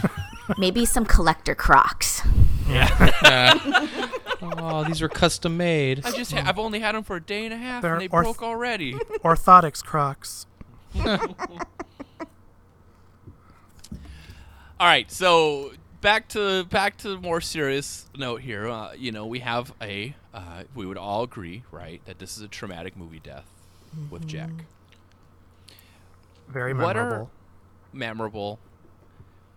Maybe 0.58 0.84
some 0.84 1.04
collector 1.04 1.54
Crocs. 1.54 2.22
Oh, 4.42 4.84
these 4.84 5.00
were 5.02 5.08
custom 5.08 5.56
made. 5.56 6.04
I 6.04 6.12
just 6.12 6.32
ha- 6.32 6.44
I've 6.46 6.58
only 6.58 6.80
had 6.80 6.94
them 6.94 7.02
for 7.04 7.16
a 7.16 7.20
day 7.20 7.44
and 7.44 7.52
a 7.52 7.56
half, 7.58 7.82
They're 7.82 7.92
and 7.94 8.00
they 8.02 8.08
orth- 8.08 8.24
broke 8.24 8.42
already. 8.42 8.92
Orthotics 9.24 9.84
Crocs. 9.84 10.46
All 14.78 14.86
right, 14.86 15.10
so 15.10 15.72
back 16.00 16.28
to 16.30 16.64
back 16.64 16.96
to 16.98 17.10
the 17.10 17.18
more 17.18 17.40
serious 17.42 18.06
note 18.16 18.40
here. 18.40 18.66
Uh, 18.68 18.92
you 18.94 19.12
know, 19.12 19.26
we 19.26 19.40
have 19.40 19.74
a 19.82 20.14
uh, 20.32 20.62
we 20.74 20.86
would 20.86 20.96
all 20.96 21.22
agree, 21.22 21.64
right, 21.70 22.00
that 22.06 22.18
this 22.18 22.36
is 22.36 22.42
a 22.42 22.48
traumatic 22.48 22.96
movie 22.96 23.20
death 23.22 23.44
with 24.08 24.26
Jack. 24.26 24.50
Very 26.48 26.72
What 26.72 26.96
are- 26.96 27.02
memorable. 27.04 27.30
Memorable. 27.92 28.58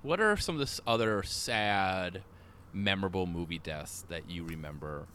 What 0.02 0.19
are 0.19 0.36
some 0.36 0.60
of 0.60 0.67
the 0.67 0.82
other 0.86 1.24
sad, 1.24 2.24
memorable 2.73 3.25
movie 3.27 3.59
deaths 3.59 4.03
that 4.09 4.29
you 4.29 4.43
remember, 4.45 5.05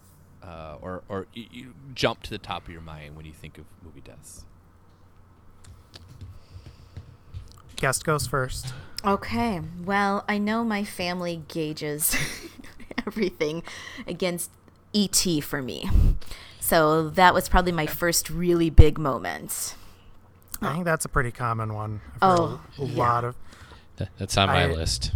uh, 0.43 0.77
or 0.81 1.03
or 1.09 1.27
you, 1.35 1.47
you 1.51 1.75
jump 1.95 2.23
to 2.25 2.31
the 2.31 2.39
top 2.39 2.65
of 2.67 2.73
your 2.73 2.81
mind 2.81 3.17
when 3.17 3.27
you 3.27 3.33
think 3.33 3.59
of 3.59 3.65
movie 3.83 4.01
deaths? 4.01 4.45
Guest 7.77 8.05
goes 8.05 8.27
first. 8.27 8.73
Okay. 9.05 9.61
Well, 9.85 10.25
I 10.29 10.39
know 10.39 10.65
my 10.65 10.83
family 10.85 11.43
gauges 11.49 12.17
everything 13.07 13.63
against 14.07 14.51
ET 14.95 15.25
for 15.43 15.63
me. 15.63 15.89
So 16.61 17.09
that 17.11 17.33
was 17.35 17.49
probably 17.49 17.73
my 17.73 17.87
first 17.87 18.29
really 18.31 18.69
big 18.71 18.99
moment. 18.99 19.77
I 20.61 20.73
think 20.73 20.85
that's 20.85 21.05
a 21.05 21.09
pretty 21.09 21.31
common 21.31 21.73
one. 21.73 22.01
I've 22.21 22.41
Oh, 22.41 22.61
a, 22.79 22.83
a 22.83 22.87
yeah. 22.87 22.99
lot 22.99 23.25
of. 23.25 23.37
Th- 23.97 24.11
That's 24.19 24.37
on 24.37 24.49
my 24.49 24.65
I- 24.65 24.73
list. 24.73 25.13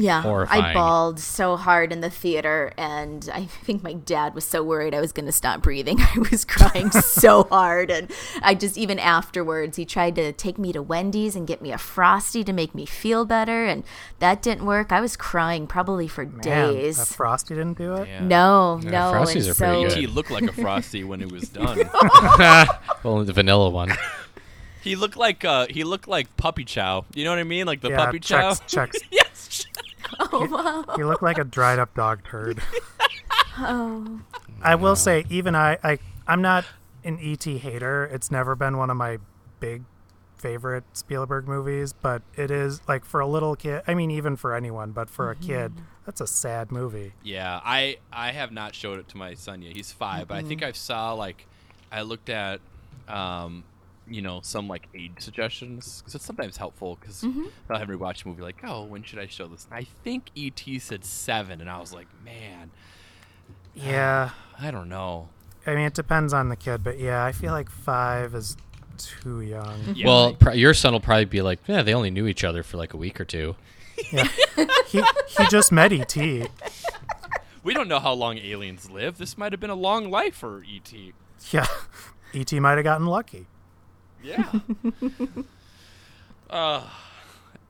Yeah, 0.00 0.46
I 0.48 0.72
bawled 0.74 1.20
so 1.20 1.56
hard 1.56 1.92
in 1.92 2.00
the 2.00 2.10
theater, 2.10 2.72
and 2.76 3.28
I 3.32 3.46
think 3.46 3.82
my 3.82 3.92
dad 3.92 4.34
was 4.34 4.44
so 4.44 4.62
worried 4.62 4.94
I 4.94 5.00
was 5.00 5.12
going 5.12 5.26
to 5.26 5.32
stop 5.32 5.62
breathing. 5.62 6.00
I 6.00 6.18
was 6.30 6.44
crying 6.44 6.90
so 6.90 7.44
hard, 7.44 7.90
and 7.90 8.10
I 8.42 8.54
just 8.54 8.76
even 8.78 8.98
afterwards 8.98 9.76
he 9.76 9.84
tried 9.84 10.14
to 10.16 10.32
take 10.32 10.58
me 10.58 10.72
to 10.72 10.82
Wendy's 10.82 11.36
and 11.36 11.46
get 11.46 11.60
me 11.62 11.72
a 11.72 11.78
frosty 11.78 12.44
to 12.44 12.52
make 12.52 12.74
me 12.74 12.86
feel 12.86 13.24
better, 13.24 13.64
and 13.66 13.84
that 14.18 14.42
didn't 14.42 14.64
work. 14.66 14.92
I 14.92 15.00
was 15.00 15.16
crying 15.16 15.66
probably 15.66 16.08
for 16.08 16.24
Man, 16.24 16.40
days. 16.40 16.96
that 16.96 17.08
Frosty 17.08 17.54
didn't 17.54 17.78
do 17.78 17.94
it. 17.94 18.08
Yeah. 18.08 18.24
no, 18.24 18.80
Yeah, 18.82 18.90
no, 18.90 19.12
Frosties 19.12 19.36
and 19.36 19.48
are 19.48 19.54
so 19.54 19.82
pretty 19.82 20.00
He 20.00 20.06
looked 20.06 20.30
like 20.30 20.44
a 20.44 20.52
frosty 20.52 21.04
when 21.04 21.20
it 21.20 21.30
was 21.30 21.48
done. 21.48 21.78
Only 23.04 23.24
the 23.26 23.32
vanilla 23.32 23.70
one. 23.70 23.92
he 24.82 24.96
looked 24.96 25.16
like 25.16 25.44
uh, 25.44 25.66
he 25.68 25.84
looked 25.84 26.08
like 26.08 26.34
puppy 26.36 26.64
chow. 26.64 27.04
You 27.14 27.24
know 27.24 27.30
what 27.30 27.38
I 27.38 27.44
mean? 27.44 27.66
Like 27.66 27.80
the 27.80 27.90
yeah, 27.90 28.04
puppy 28.04 28.20
chow. 28.20 28.54
checks, 28.54 28.72
checks. 28.72 28.98
yes. 29.10 29.29
oh 30.32 30.46
wow, 30.50 30.96
He 30.96 31.04
looked 31.04 31.22
like 31.22 31.38
a 31.38 31.44
dried 31.44 31.78
up 31.78 31.94
dog 31.94 32.24
turd. 32.24 32.60
oh 33.58 34.20
I 34.62 34.74
will 34.74 34.96
say, 34.96 35.24
even 35.30 35.54
I, 35.54 35.78
I, 35.82 35.98
I'm 36.26 36.42
not 36.42 36.66
an 37.02 37.18
ET 37.22 37.42
hater. 37.44 38.04
It's 38.04 38.30
never 38.30 38.54
been 38.54 38.76
one 38.76 38.90
of 38.90 38.96
my 38.96 39.18
big 39.58 39.84
favorite 40.36 40.84
Spielberg 40.92 41.46
movies, 41.48 41.92
but 41.94 42.22
it 42.36 42.50
is 42.50 42.80
like 42.88 43.04
for 43.04 43.20
a 43.20 43.26
little 43.26 43.56
kid. 43.56 43.82
I 43.86 43.94
mean, 43.94 44.10
even 44.10 44.36
for 44.36 44.54
anyone, 44.54 44.92
but 44.92 45.08
for 45.08 45.30
a 45.30 45.36
kid, 45.36 45.72
that's 46.04 46.20
a 46.20 46.26
sad 46.26 46.70
movie. 46.72 47.12
Yeah, 47.22 47.60
I 47.64 47.98
I 48.12 48.32
have 48.32 48.52
not 48.52 48.74
showed 48.74 48.98
it 48.98 49.08
to 49.08 49.16
my 49.16 49.34
son 49.34 49.62
yet. 49.62 49.74
He's 49.76 49.92
5 49.92 50.28
but 50.28 50.36
I 50.36 50.42
think 50.42 50.62
I 50.62 50.72
saw 50.72 51.12
like 51.14 51.46
I 51.92 52.02
looked 52.02 52.28
at 52.28 52.60
um 53.08 53.64
you 54.10 54.20
know 54.20 54.40
some 54.42 54.68
like 54.68 54.88
age 54.94 55.12
suggestions 55.18 56.00
because 56.00 56.14
it's 56.14 56.24
sometimes 56.24 56.56
helpful 56.56 56.98
because 57.00 57.22
mm-hmm. 57.22 57.44
I'll 57.68 57.78
have 57.78 57.88
me 57.88 57.96
watch 57.96 58.24
a 58.24 58.28
movie 58.28 58.42
like 58.42 58.62
oh 58.64 58.84
when 58.84 59.02
should 59.02 59.18
I 59.18 59.26
show 59.26 59.46
this? 59.46 59.66
And 59.70 59.74
I 59.78 59.86
think 60.04 60.30
ET 60.36 60.60
said 60.80 61.04
seven, 61.04 61.60
and 61.60 61.70
I 61.70 61.78
was 61.78 61.92
like 61.92 62.08
man 62.24 62.70
Yeah, 63.74 64.30
I 64.58 64.70
don't 64.70 64.88
know. 64.88 65.28
I 65.66 65.74
mean, 65.74 65.84
it 65.86 65.94
depends 65.94 66.32
on 66.32 66.48
the 66.48 66.56
kid, 66.56 66.82
but 66.82 66.98
yeah, 66.98 67.24
I 67.24 67.32
feel 67.32 67.52
like 67.52 67.70
five 67.70 68.34
is 68.34 68.56
too 68.98 69.40
young. 69.40 69.94
Yeah, 69.94 70.06
well, 70.06 70.34
pr- 70.34 70.52
your 70.52 70.74
son 70.74 70.92
will 70.92 71.00
probably 71.00 71.26
be 71.26 71.42
like, 71.42 71.60
yeah, 71.66 71.82
they 71.82 71.94
only 71.94 72.10
knew 72.10 72.26
each 72.26 72.44
other 72.44 72.62
for 72.62 72.76
like 72.76 72.94
a 72.94 72.96
week 72.96 73.20
or 73.20 73.24
two. 73.24 73.56
Yeah, 74.12 74.26
he 74.86 75.02
he 75.28 75.46
just 75.50 75.70
met 75.72 75.92
E 75.92 76.00
ET. 76.00 76.16
we 77.62 77.74
don't 77.74 77.86
know 77.86 77.98
how 77.98 78.14
long 78.14 78.38
aliens 78.38 78.90
live. 78.90 79.18
This 79.18 79.36
might 79.36 79.52
have 79.52 79.60
been 79.60 79.68
a 79.68 79.74
long 79.74 80.10
life 80.10 80.36
for 80.36 80.64
E 80.64 80.80
ET. 80.82 81.12
Yeah, 81.52 81.66
ET 82.32 82.50
might 82.52 82.76
have 82.76 82.84
gotten 82.84 83.06
lucky. 83.06 83.46
Yeah. 84.22 84.50
uh, 86.50 86.82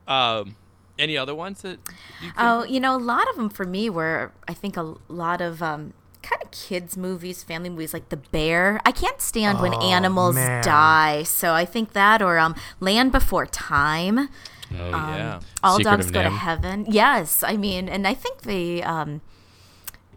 um, 0.07 0.55
any 0.99 1.17
other 1.17 1.35
ones 1.35 1.61
that 1.61 1.79
you 2.21 2.31
could, 2.31 2.33
Oh, 2.37 2.63
you 2.63 2.79
know, 2.79 2.95
a 2.95 2.99
lot 2.99 3.29
of 3.29 3.35
them 3.35 3.49
for 3.49 3.65
me 3.65 3.89
were, 3.89 4.31
I 4.47 4.53
think, 4.53 4.77
a 4.77 4.95
lot 5.07 5.41
of 5.41 5.61
um, 5.63 5.93
kind 6.21 6.41
of 6.43 6.51
kids' 6.51 6.97
movies, 6.97 7.43
family 7.43 7.69
movies, 7.69 7.93
like 7.93 8.09
The 8.09 8.17
Bear. 8.17 8.79
I 8.85 8.91
can't 8.91 9.21
stand 9.21 9.59
when 9.61 9.73
Oh, 9.73 9.81
animals 9.81 10.35
man. 10.35 10.63
die, 10.63 11.23
so 11.23 11.53
I 11.53 11.65
think 11.65 11.93
that 11.93 12.21
or 12.21 12.37
um, 12.37 12.55
Land 12.79 13.11
Before 13.11 13.45
Time. 13.45 14.29
Oh, 14.73 14.89
yeah. 14.89 15.39
All 15.63 15.77
Secret 15.77 15.91
Dogs 15.91 16.05
of 16.07 16.13
Go 16.13 16.23
to 16.23 16.29
Heaven. 16.29 16.85
Yes, 16.87 17.43
I 17.43 17.57
mean, 17.57 17.89
and 17.89 18.07
I 18.07 18.13
think 18.13 18.41
they, 18.43 18.81
um, 18.83 19.21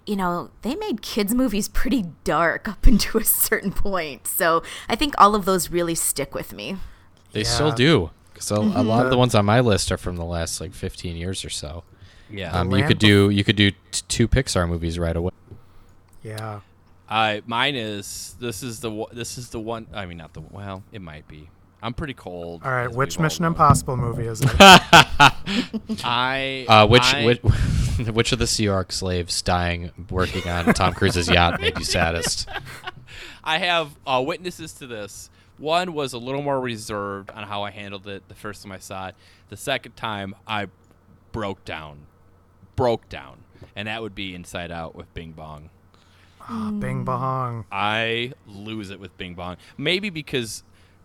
you 0.07 0.17
know, 0.17 0.51
they 0.63 0.75
made 0.75 1.01
kids' 1.03 1.35
movies 1.35 1.69
pretty 1.69 2.05
dark 2.25 2.69
up 2.69 2.87
into 2.87 3.19
a 3.19 3.25
certain 3.25 3.73
point. 3.73 4.27
So 4.27 4.63
I 4.89 4.97
think 4.97 5.15
all 5.19 5.35
of 5.35 5.45
those 5.45 5.71
really 5.71 5.95
stick 5.95 6.35
with 6.35 6.53
me. 6.53 6.77
They 7.33 7.41
Yeah. 7.43 7.49
still 7.49 7.73
do. 7.73 8.11
Because 8.33 8.51
a 8.51 8.57
lot 8.61 9.05
of 9.07 9.11
the 9.11 9.17
ones 9.19 9.35
on 9.35 9.45
my 9.45 9.61
list 9.61 9.93
are 9.93 9.97
from 9.97 10.17
the 10.17 10.25
last 10.25 10.61
like 10.61 10.75
15 10.75 11.17
years 11.17 11.45
or 11.45 11.51
so. 11.51 11.85
Yeah. 12.29 12.53
Um, 12.59 12.73
you 12.75 12.85
could 12.85 12.99
do 12.99 13.31
you 13.31 13.45
could 13.45 13.55
do 13.55 13.71
t- 13.71 13.77
two 14.09 14.27
Pixar 14.27 14.69
movies 14.69 14.99
right 14.99 15.15
away. 15.17 15.31
Yeah, 16.23 16.61
I 17.09 17.43
mine 17.47 17.75
is 17.77 18.35
this 18.41 18.63
is 18.65 18.81
the 18.81 18.91
one- 18.91 19.11
this 19.13 19.39
is 19.39 19.51
the 19.51 19.61
one. 19.61 19.87
I 19.95 20.07
mean, 20.07 20.17
not 20.19 20.33
the 20.35 20.41
well. 20.41 20.83
It 20.91 21.01
might 21.03 21.29
be. 21.29 21.49
I'm 21.83 21.93
pretty 21.95 22.15
cold. 22.15 22.63
all 22.65 22.73
right. 22.73 22.91
Which 22.91 23.11
we've 23.17 23.19
all 23.21 23.23
Mission. 23.25 23.45
Impossible 23.45 23.97
movie 23.99 24.27
is 24.27 24.41
it? 24.41 24.51
I 26.05 26.65
Uh, 26.69 26.87
which 26.87 27.03
I- 27.15 27.25
which 27.25 27.41
which 28.13 28.33
of 28.33 28.39
the 28.39 28.47
Sea 28.47 28.69
Org 28.69 28.93
slaves 28.93 29.43
dying 29.43 29.91
working 30.11 30.49
on 30.49 30.67
Tom 30.75 30.95
Cruise's 30.95 31.29
yacht 31.29 31.61
made 31.61 31.79
you 31.79 31.85
saddest? 31.85 32.49
I 33.45 33.59
have 33.59 33.91
uh, 34.07 34.23
witnesses 34.27 34.73
to 34.75 34.87
this. 34.87 35.31
One 35.59 35.93
was 35.93 36.13
a 36.13 36.19
little 36.19 36.43
more 36.43 36.61
reserved 36.61 37.31
on 37.31 37.45
how 37.45 37.63
I 37.63 37.71
handled 37.71 38.07
it 38.09 38.27
the 38.29 38.35
first 38.35 38.63
time 38.63 38.73
I 38.73 38.79
saw 38.79 39.09
it. 39.09 39.15
The 39.49 39.57
second 39.57 39.97
time, 39.97 40.35
I 40.47 40.67
broke 41.31 41.65
down, 41.65 42.07
broke 42.75 43.09
down, 43.09 43.39
and 43.77 43.87
that 43.87 44.03
would 44.03 44.15
be 44.15 44.35
Inside 44.35 44.73
Out 44.73 44.97
with 44.97 45.13
Bing 45.15 45.33
Bong. 45.33 45.71
Ah, 46.41 46.71
Bing 46.73 47.05
Bong. 47.05 47.65
I 47.71 48.33
lose 48.47 48.91
it 48.91 48.99
with 48.99 49.17
Bing 49.17 49.35
Bong. 49.35 49.57
Maybe 49.79 50.11
because 50.11 50.65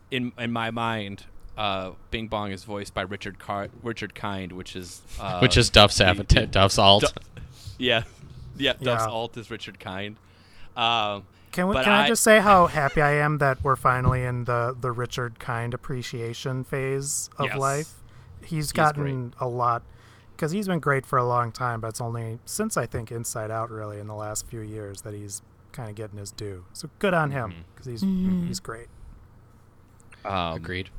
in 0.10 0.32
in 0.38 0.52
my 0.52 0.72
mind, 0.72 1.26
uh, 1.60 1.92
Bing 2.10 2.28
Bong 2.28 2.52
is 2.52 2.64
voiced 2.64 2.94
by 2.94 3.02
Richard 3.02 3.38
Car- 3.38 3.68
Richard 3.84 4.16
Kind, 4.16 4.52
which 4.54 4.76
is 4.76 5.02
uh, 5.20 5.40
which 5.42 5.58
is 5.58 5.70
Duff's 5.70 5.98
the- 5.98 6.06
avatar, 6.06 6.46
Duff's 6.46 6.78
alt. 6.80 7.02
Du- 7.14 7.42
yeah, 7.78 8.04
yeah. 8.58 8.74
Duff's 8.82 9.04
Yeah. 9.06 9.10
alt 9.12 9.38
is 9.38 9.52
Richard 9.52 9.80
Kind. 9.80 10.16
Um, 10.78 11.26
Can 11.52 11.68
we, 11.68 11.76
can 11.76 11.90
I, 11.90 12.06
I- 12.06 12.08
just 12.08 12.24
say 12.24 12.40
how 12.40 12.68
happy 12.68 13.02
I 13.02 13.12
am 13.14 13.40
that 13.40 13.64
we're 13.64 13.76
finally 13.76 14.24
in 14.24 14.46
the 14.46 14.76
the 14.80 14.92
Richard 14.92 15.40
Kind 15.40 15.74
appreciation 15.74 16.64
phase 16.64 17.30
of 17.38 17.48
Yes. 17.48 17.58
life. 17.58 17.94
He's 18.46 18.72
gotten 18.72 19.30
great. 19.32 19.34
a 19.42 19.48
lot 19.48 19.84
because 20.36 20.52
he's 20.52 20.68
been 20.68 20.80
great 20.80 21.06
for 21.06 21.18
a 21.20 21.26
long 21.26 21.52
time, 21.52 21.82
but 21.82 21.88
it's 21.90 22.00
only 22.02 22.40
since 22.46 22.78
I 22.78 22.86
think 22.86 23.12
Inside 23.12 23.52
Out 23.52 23.70
really 23.70 24.00
in 24.00 24.08
the 24.08 24.16
last 24.16 24.48
few 24.48 24.62
years 24.62 25.02
that 25.02 25.14
he's 25.14 25.42
kind 25.74 25.90
of 25.90 25.96
getting 25.96 26.18
his 26.18 26.32
due. 26.32 26.64
So 26.72 26.90
good 27.00 27.14
on 27.14 27.32
him 27.32 27.50
Mm-hmm. 27.52 27.62
because 27.74 27.86
he's 27.88 28.02
he's 28.48 28.60
great. 28.62 28.88
um, 30.26 30.56
Agreed. 30.56 30.90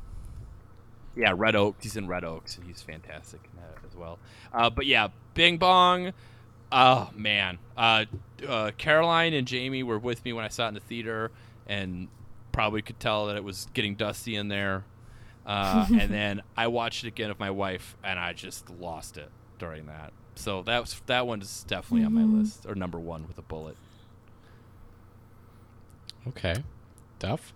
Yeah, 1.15 1.33
Red 1.35 1.55
Oaks. 1.55 1.83
He's 1.83 1.97
in 1.97 2.07
Red 2.07 2.23
Oaks, 2.23 2.57
and 2.57 2.65
he's 2.65 2.81
fantastic 2.81 3.41
in 3.43 3.61
that 3.61 3.77
as 3.85 3.95
well. 3.95 4.19
Uh, 4.53 4.69
but 4.69 4.85
yeah, 4.85 5.09
Bing 5.33 5.57
Bong. 5.57 6.13
Oh 6.71 7.09
man, 7.13 7.57
uh, 7.75 8.05
uh, 8.47 8.71
Caroline 8.77 9.33
and 9.33 9.45
Jamie 9.45 9.83
were 9.83 9.99
with 9.99 10.23
me 10.23 10.31
when 10.31 10.45
I 10.45 10.47
saw 10.47 10.65
it 10.65 10.69
in 10.69 10.73
the 10.75 10.79
theater, 10.79 11.31
and 11.67 12.07
probably 12.53 12.81
could 12.81 12.99
tell 12.99 13.27
that 13.27 13.35
it 13.35 13.43
was 13.43 13.67
getting 13.73 13.95
dusty 13.95 14.35
in 14.35 14.47
there. 14.47 14.85
Uh, 15.45 15.85
and 15.99 16.09
then 16.09 16.41
I 16.55 16.67
watched 16.67 17.03
it 17.03 17.07
again 17.09 17.29
with 17.29 17.39
my 17.39 17.51
wife, 17.51 17.97
and 18.03 18.17
I 18.17 18.31
just 18.31 18.69
lost 18.69 19.17
it 19.17 19.29
during 19.59 19.87
that. 19.87 20.13
So 20.35 20.63
that 20.63 20.79
was 20.79 21.01
that 21.07 21.27
one 21.27 21.41
is 21.41 21.65
definitely 21.67 22.05
on 22.05 22.13
my 22.13 22.23
list, 22.23 22.65
or 22.65 22.73
number 22.73 22.99
one 22.99 23.27
with 23.27 23.37
a 23.37 23.41
bullet. 23.41 23.75
Okay. 26.27 26.63
Duff. 27.19 27.53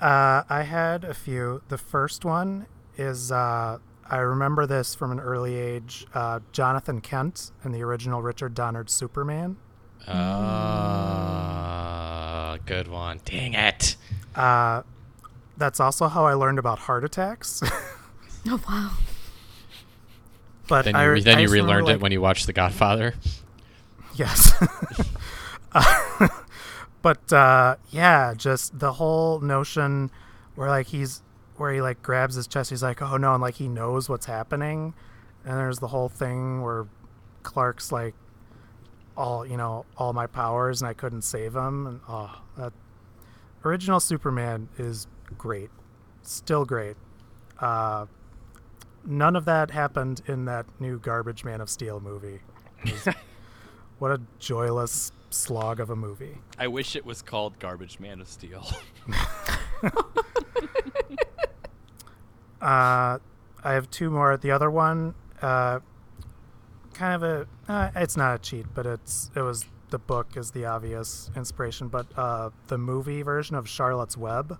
Uh, 0.00 0.42
I 0.48 0.62
had 0.62 1.04
a 1.04 1.12
few. 1.14 1.62
The 1.68 1.76
first 1.78 2.24
one 2.24 2.66
is 2.96 3.30
uh, 3.30 3.78
I 4.08 4.16
remember 4.18 4.66
this 4.66 4.94
from 4.94 5.12
an 5.12 5.20
early 5.20 5.54
age. 5.56 6.06
Uh, 6.14 6.40
Jonathan 6.52 7.00
Kent 7.00 7.50
in 7.64 7.72
the 7.72 7.82
original 7.82 8.22
Richard 8.22 8.54
Donner 8.54 8.84
Superman. 8.86 9.56
Uh, 10.90 12.56
good 12.66 12.88
one. 12.88 13.20
Dang 13.24 13.54
it. 13.54 13.96
Uh, 14.34 14.82
that's 15.58 15.78
also 15.80 16.08
how 16.08 16.24
I 16.26 16.32
learned 16.34 16.58
about 16.58 16.78
heart 16.80 17.04
attacks. 17.04 17.62
Oh 18.48 18.58
wow. 18.66 18.92
but 20.66 20.86
Then 20.86 20.94
you, 20.94 21.10
re- 21.10 21.20
then 21.20 21.36
I 21.36 21.40
you 21.40 21.44
just 21.46 21.52
remember, 21.52 21.72
relearned 21.74 21.88
it 21.88 21.92
like- 21.96 22.00
when 22.02 22.10
you 22.12 22.22
watched 22.22 22.46
The 22.46 22.54
Godfather. 22.54 23.12
Yes. 24.14 24.50
But 27.02 27.32
uh, 27.32 27.76
yeah, 27.90 28.34
just 28.34 28.78
the 28.78 28.92
whole 28.94 29.40
notion 29.40 30.10
where 30.54 30.68
like 30.68 30.88
he's 30.88 31.22
where 31.56 31.72
he 31.72 31.80
like 31.80 32.02
grabs 32.02 32.34
his 32.34 32.46
chest, 32.46 32.70
he's 32.70 32.82
like, 32.82 33.00
oh 33.02 33.16
no, 33.16 33.34
and 33.34 33.42
like 33.42 33.54
he 33.54 33.68
knows 33.68 34.08
what's 34.08 34.26
happening, 34.26 34.94
and 35.44 35.56
there's 35.56 35.78
the 35.78 35.88
whole 35.88 36.08
thing 36.08 36.62
where 36.62 36.86
Clark's 37.42 37.90
like, 37.92 38.14
all 39.16 39.46
you 39.46 39.56
know, 39.56 39.86
all 39.96 40.12
my 40.12 40.26
powers, 40.26 40.82
and 40.82 40.88
I 40.88 40.94
couldn't 40.94 41.22
save 41.22 41.54
him, 41.54 41.86
and 41.86 42.00
oh, 42.08 42.42
that 42.56 42.72
original 43.64 44.00
Superman 44.00 44.68
is 44.78 45.06
great, 45.38 45.70
still 46.22 46.64
great. 46.64 46.96
Uh, 47.58 48.06
none 49.04 49.36
of 49.36 49.44
that 49.46 49.70
happened 49.70 50.22
in 50.26 50.46
that 50.46 50.66
new 50.78 50.98
garbage 50.98 51.44
Man 51.44 51.60
of 51.60 51.70
Steel 51.70 52.00
movie. 52.00 52.40
What 54.00 54.12
a 54.12 54.20
joyless 54.38 55.12
slog 55.30 55.80
of 55.80 55.90
a 55.90 55.96
movie. 55.96 56.38
I 56.58 56.66
wish 56.68 56.94
it 56.96 57.04
was 57.04 57.22
called 57.22 57.58
Garbage 57.58 57.98
Man 58.00 58.20
of 58.20 58.28
Steel. 58.28 58.66
Uh, 62.60 63.18
I 63.64 63.72
have 63.72 63.90
two 63.90 64.10
more. 64.10 64.36
The 64.36 64.50
other 64.50 64.70
one, 64.70 65.14
uh, 65.40 65.80
kind 66.92 67.14
of 67.14 67.22
a, 67.22 67.72
uh, 67.72 67.90
it's 67.96 68.16
not 68.16 68.34
a 68.34 68.38
cheat, 68.38 68.66
but 68.74 68.84
it's 68.86 69.30
it 69.34 69.40
was 69.40 69.64
the 69.88 69.98
book 69.98 70.36
is 70.36 70.50
the 70.50 70.66
obvious 70.66 71.30
inspiration, 71.34 71.88
but 71.88 72.06
uh, 72.18 72.50
the 72.68 72.76
movie 72.76 73.22
version 73.22 73.56
of 73.56 73.66
Charlotte's 73.68 74.16
Web, 74.16 74.58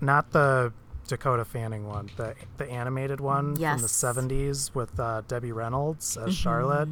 not 0.00 0.30
the 0.32 0.72
Dakota 1.08 1.44
Fanning 1.46 1.86
one, 1.88 2.10
the 2.18 2.34
the 2.58 2.70
animated 2.70 3.20
one 3.20 3.56
from 3.74 3.80
the 3.80 3.88
'70s 3.88 4.74
with 4.74 5.00
uh, 5.00 5.22
Debbie 5.26 5.52
Reynolds 5.52 6.18
as 6.18 6.34
Charlotte, 6.36 6.88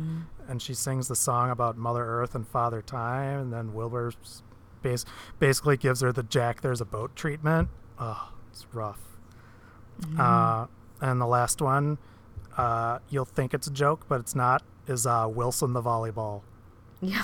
and 0.49 0.61
she 0.63 0.75
sings 0.75 1.09
the 1.09 1.17
song 1.17 1.51
about 1.51 1.77
Mother 1.77 2.05
Earth 2.05 2.35
and 2.35 2.47
Father 2.47 2.83
Time, 2.83 3.41
and 3.41 3.53
then 3.53 3.75
Wilbur 3.75 4.13
s- 4.23 4.43
bas- 4.83 5.05
basically 5.39 5.77
gives 5.77 6.01
her 6.01 6.13
the 6.13 6.23
Jack 6.23 6.61
There's 6.61 6.81
a 6.81 6.85
Boat 6.85 7.15
treatment. 7.17 7.69
Oh, 7.99 8.31
it's 8.51 8.67
rough. 8.73 9.01
Uh, 10.19 10.67
and 11.01 11.21
the 11.21 11.27
last 11.27 11.63
one, 11.63 11.99
uh, 12.57 12.99
you'll 13.11 13.25
think 13.25 13.55
it's 13.55 13.67
a 13.67 13.73
joke, 13.73 14.07
but 14.09 14.21
it's 14.21 14.35
not. 14.35 14.63
Is 14.87 15.07
uh, 15.07 15.27
Wilson 15.31 15.73
the 15.73 15.83
volleyball? 15.83 16.43
Yeah. 17.01 17.23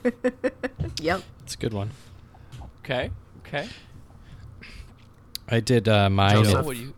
yep. 1.00 1.22
It's 1.42 1.54
a 1.54 1.58
good 1.58 1.72
one. 1.74 1.90
okay. 2.84 3.10
Okay. 3.46 3.68
I 5.48 5.60
did 5.60 5.88
uh, 5.88 6.08
mine. 6.10 6.36
Joseph. 6.44 6.60
in- 6.60 6.64
what 6.64 6.76
you? 6.76 6.94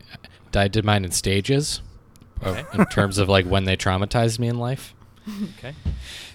I 0.54 0.68
did 0.68 0.85
mine 0.85 1.04
in 1.04 1.11
stages, 1.11 1.83
uh, 2.44 2.50
Okay. 2.50 2.64
in 2.78 2.87
terms 2.87 3.18
of 3.18 3.28
like 3.28 3.44
when 3.46 3.64
they 3.64 3.76
traumatized 3.76 4.38
me 4.38 4.46
in 4.46 4.59
life. 4.59 4.94
Okay. 5.58 5.74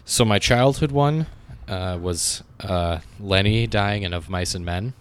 So 0.06 0.26
my 0.26 0.40
childhood 0.40 0.92
one 0.92 1.28
uh, 1.68 1.98
was 2.02 2.44
uh, 2.60 3.00
Lenny 3.20 3.68
dying 3.68 4.04
in 4.04 4.14
Of 4.14 4.30
Mice 4.30 4.56
and 4.56 4.66
Men 4.66 4.94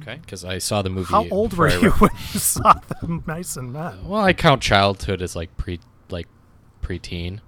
Okay. 0.00 0.18
because 0.22 0.44
I 0.44 0.58
saw 0.58 0.82
the 0.82 0.90
movie. 0.90 1.12
How 1.12 1.28
old 1.28 1.54
were 1.54 1.68
you 1.70 1.90
when 1.98 2.10
you 2.32 2.40
saw 2.40 2.72
the 3.00 3.22
Mice 3.26 3.56
and 3.56 3.72
Men? 3.72 4.08
well, 4.08 4.22
I 4.22 4.32
count 4.32 4.62
childhood 4.62 5.20
as 5.22 5.36
like 5.36 5.54
pre 5.56 5.78
like 6.08 6.26
preteen. 6.82 7.40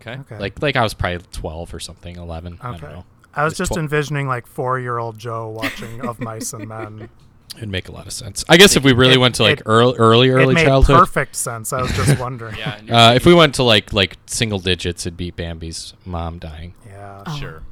Okay. 0.00 0.20
Okay. 0.20 0.38
Like 0.38 0.60
like 0.62 0.76
I 0.76 0.82
was 0.82 0.92
probably 0.94 1.24
twelve 1.32 1.72
or 1.74 1.80
something, 1.80 2.16
eleven. 2.16 2.58
I 2.60 2.72
don't 2.72 2.84
Okay. 2.84 2.92
know. 2.92 3.04
I 3.34 3.42
was 3.44 3.54
It's 3.54 3.58
just 3.58 3.72
tw- 3.72 3.78
envisioning 3.78 4.28
like 4.28 4.46
four-year-old 4.46 5.18
Joe 5.18 5.48
watching 5.48 6.02
Of 6.06 6.20
Mice 6.20 6.52
and 6.52 6.68
Men. 6.68 7.08
It'd 7.56 7.68
make 7.68 7.88
a 7.88 7.92
lot 7.92 8.06
of 8.06 8.12
sense. 8.12 8.44
I 8.48 8.56
guess 8.56 8.76
if 8.76 8.82
we 8.84 8.92
really 8.92 9.14
it- 9.14 9.18
went 9.18 9.36
to 9.36 9.42
like 9.44 9.60
it- 9.60 9.64
early 9.66 9.96
early 9.98 10.28
it 10.28 10.32
early 10.32 10.54
made 10.54 10.64
childhood. 10.66 10.98
perfect 10.98 11.36
sense. 11.36 11.72
I 11.72 11.82
was 11.82 11.92
just 11.92 12.18
wondering. 12.20 12.56
Yeah. 12.56 12.80
Uh, 13.10 13.14
if 13.14 13.24
we 13.26 13.34
went 13.34 13.54
to 13.56 13.62
like 13.62 13.92
like 13.92 14.16
single 14.26 14.58
digits, 14.58 15.06
it'd 15.06 15.16
be 15.16 15.30
Bambi's 15.30 15.94
mom 16.04 16.38
dying. 16.38 16.74
Yeah. 16.86 17.22
Oh, 17.26 17.36
Sure. 17.38 17.62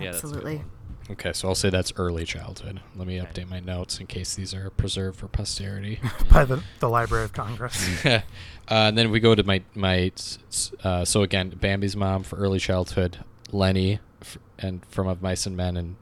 Yeah, 0.00 0.12
that's 0.12 0.18
a 0.18 0.26
good 0.26 0.34
Absolutely. 0.36 0.56
one. 0.56 0.70
Okay, 1.10 1.32
so 1.32 1.48
I'll 1.48 1.54
say 1.54 1.70
that's 1.70 1.90
early 1.96 2.26
childhood. 2.26 2.80
Let 2.94 3.08
me 3.08 3.18
update 3.18 3.48
my 3.48 3.60
notes 3.60 3.98
in 3.98 4.06
case 4.06 4.34
these 4.34 4.52
are 4.52 4.68
preserved 4.68 5.18
for 5.18 5.26
posterity. 5.26 6.00
By 6.30 6.44
the, 6.44 6.62
the 6.80 6.88
Library 6.90 7.24
of 7.24 7.32
Congress. 7.32 8.04
uh, 8.04 8.20
and 8.68 8.96
then 8.98 9.10
we 9.10 9.18
go 9.18 9.34
to 9.34 9.42
my 9.42 9.62
my 9.74 10.12
s- 10.14 10.38
s- 10.48 10.72
uh, 10.84 11.04
so 11.06 11.22
again 11.22 11.48
Bambi's 11.50 11.96
mom 11.96 12.24
for 12.24 12.36
early 12.36 12.58
childhood, 12.58 13.18
Lenny, 13.52 14.00
f- 14.20 14.36
and 14.58 14.84
from 14.86 15.06
Of 15.06 15.22
Mice 15.22 15.46
and 15.46 15.56
Men, 15.56 15.76
and 15.78 15.96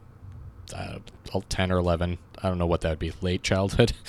uh, 0.75 0.99
ten 1.49 1.71
or 1.73 1.79
eleven. 1.79 2.19
I 2.43 2.49
don't 2.49 2.59
know 2.59 2.67
what 2.67 2.81
that 2.83 2.91
would 2.91 2.99
be. 2.99 3.13
Late 3.21 3.43
childhood. 3.43 3.93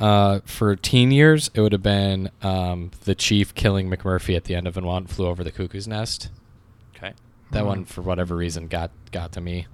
Uh, 0.00 0.40
for 0.44 0.74
teen 0.74 1.12
years, 1.12 1.48
it 1.54 1.60
would 1.60 1.70
have 1.70 1.82
been 1.84 2.28
um, 2.42 2.90
the 3.04 3.14
chief 3.14 3.54
killing 3.54 3.88
McMurphy 3.88 4.34
at 4.34 4.42
the 4.46 4.54
end 4.56 4.66
of 4.66 4.76
And 4.76 4.84
One 4.84 5.06
Flew 5.06 5.28
Over 5.28 5.44
the 5.44 5.52
Cuckoo's 5.52 5.86
Nest. 5.86 6.28
Okay. 6.96 7.12
That 7.52 7.62
Mhm. 7.62 7.66
one, 7.66 7.84
for 7.84 8.02
whatever 8.02 8.34
reason, 8.34 8.66
got 8.66 8.90
got 9.12 9.30
to 9.30 9.40
me. 9.40 9.68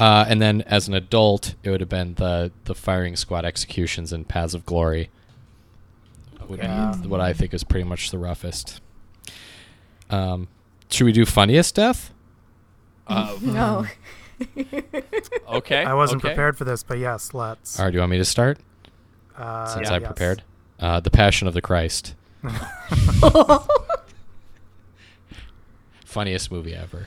Uh, 0.00 0.24
and 0.28 0.42
then 0.42 0.62
as 0.62 0.88
an 0.88 0.94
adult, 0.94 1.54
it 1.62 1.70
would 1.70 1.78
have 1.78 1.88
been 1.88 2.14
the 2.14 2.50
the 2.64 2.74
firing 2.74 3.14
squad 3.14 3.44
executions 3.44 4.12
in 4.12 4.24
Paths 4.24 4.52
of 4.52 4.66
Glory. 4.66 5.10
Would 6.48 6.58
Yeah. 6.58 6.96
be 7.00 7.06
what 7.06 7.20
I 7.20 7.32
think 7.32 7.54
is 7.54 7.62
pretty 7.62 7.84
much 7.84 8.10
the 8.10 8.18
roughest. 8.18 8.80
Um, 10.10 10.48
should 10.90 11.04
we 11.04 11.12
do 11.12 11.24
funniest 11.24 11.76
death? 11.76 12.12
Uh, 13.06 13.36
No. 13.42 13.86
okay. 15.48 15.84
I 15.84 15.94
wasn't 15.94 16.22
okay. 16.22 16.28
prepared 16.34 16.56
for 16.56 16.64
this, 16.64 16.82
but 16.82 16.98
yes, 16.98 17.34
let's. 17.34 17.78
All 17.78 17.84
right, 17.86 17.90
do 17.90 17.96
you 17.96 18.00
want 18.00 18.10
me 18.12 18.18
to 18.18 18.24
start 18.24 18.58
Uh, 19.36 19.66
since 19.66 19.88
yeah, 19.88 19.94
I 19.94 19.98
yes. 19.98 20.06
prepared? 20.06 20.42
Uh, 20.78 21.00
the 21.00 21.10
Passion 21.10 21.48
of 21.48 21.54
the 21.54 21.60
Christ, 21.62 22.14
funniest 26.04 26.50
movie 26.50 26.74
ever. 26.74 27.06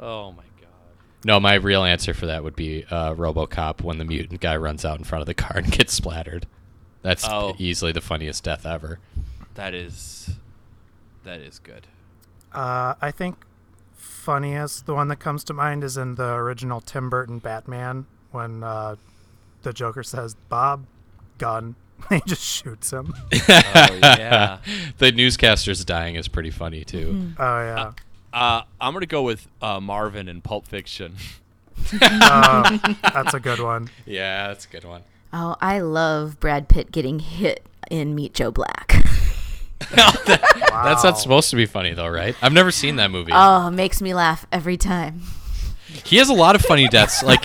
Oh 0.00 0.32
my 0.32 0.42
god. 0.60 0.68
No, 1.24 1.38
my 1.40 1.54
real 1.54 1.84
answer 1.84 2.14
for 2.14 2.26
that 2.26 2.42
would 2.44 2.56
be 2.56 2.84
uh, 2.90 3.14
RoboCop 3.14 3.82
when 3.82 3.98
the 3.98 4.04
mutant 4.04 4.40
guy 4.40 4.56
runs 4.56 4.84
out 4.84 4.98
in 4.98 5.04
front 5.04 5.20
of 5.22 5.26
the 5.26 5.34
car 5.34 5.56
and 5.58 5.70
gets 5.78 5.92
splattered. 5.92 6.46
That's 7.02 7.26
Oh. 7.28 7.54
easily 7.58 7.92
the 7.92 8.00
funniest 8.00 8.44
death 8.44 8.64
ever. 8.64 8.98
That 9.54 9.74
is. 9.74 10.30
That 11.24 11.40
is 11.40 11.58
good. 11.58 11.86
Uh, 12.52 12.94
I 13.00 13.10
think 13.10 13.36
funniest, 14.02 14.86
the 14.86 14.94
one 14.94 15.08
that 15.08 15.16
comes 15.16 15.44
to 15.44 15.54
mind 15.54 15.84
is 15.84 15.96
in 15.96 16.16
the 16.16 16.34
original 16.34 16.80
Tim 16.80 17.08
Burton 17.08 17.38
Batman 17.38 18.06
when 18.30 18.62
uh, 18.62 18.96
the 19.62 19.72
Joker 19.72 20.02
says, 20.02 20.34
Bob, 20.48 20.84
gun. 21.38 21.76
he 22.08 22.20
just 22.26 22.42
shoots 22.42 22.92
him. 22.92 23.14
Oh 23.48 23.98
yeah. 24.02 24.58
the 24.98 25.12
newscaster's 25.12 25.84
dying 25.84 26.16
is 26.16 26.28
pretty 26.28 26.50
funny 26.50 26.84
too. 26.84 27.32
Oh, 27.38 27.58
yeah. 27.58 27.92
Uh, 28.32 28.62
I'm 28.80 28.92
gonna 28.92 29.06
go 29.06 29.22
with 29.22 29.46
uh, 29.60 29.80
Marvin 29.80 30.28
in 30.28 30.40
Pulp 30.40 30.66
Fiction. 30.66 31.14
Uh, 32.00 32.78
that's 33.02 33.34
a 33.34 33.40
good 33.40 33.60
one. 33.60 33.90
Yeah, 34.06 34.48
that's 34.48 34.64
a 34.64 34.68
good 34.68 34.84
one. 34.84 35.02
Oh, 35.32 35.56
I 35.60 35.80
love 35.80 36.40
Brad 36.40 36.68
Pitt 36.68 36.92
getting 36.92 37.18
hit 37.18 37.64
in 37.90 38.14
Meet 38.14 38.34
Joe 38.34 38.50
Black. 38.50 39.01
That's 40.26 40.70
Wow. 40.70 41.00
not 41.04 41.18
supposed 41.18 41.50
to 41.50 41.56
be 41.56 41.66
funny 41.66 41.92
though, 41.94 42.08
right? 42.08 42.34
I've 42.42 42.52
never 42.52 42.70
seen 42.70 42.96
that 42.96 43.10
movie. 43.10 43.32
Oh, 43.34 43.70
makes 43.70 44.00
me 44.02 44.14
laugh 44.14 44.46
every 44.52 44.76
time. 44.76 45.22
he 46.04 46.16
has 46.16 46.28
a 46.28 46.34
lot 46.34 46.54
of 46.56 46.62
funny 46.62 46.88
deaths. 46.88 47.22
Like 47.22 47.44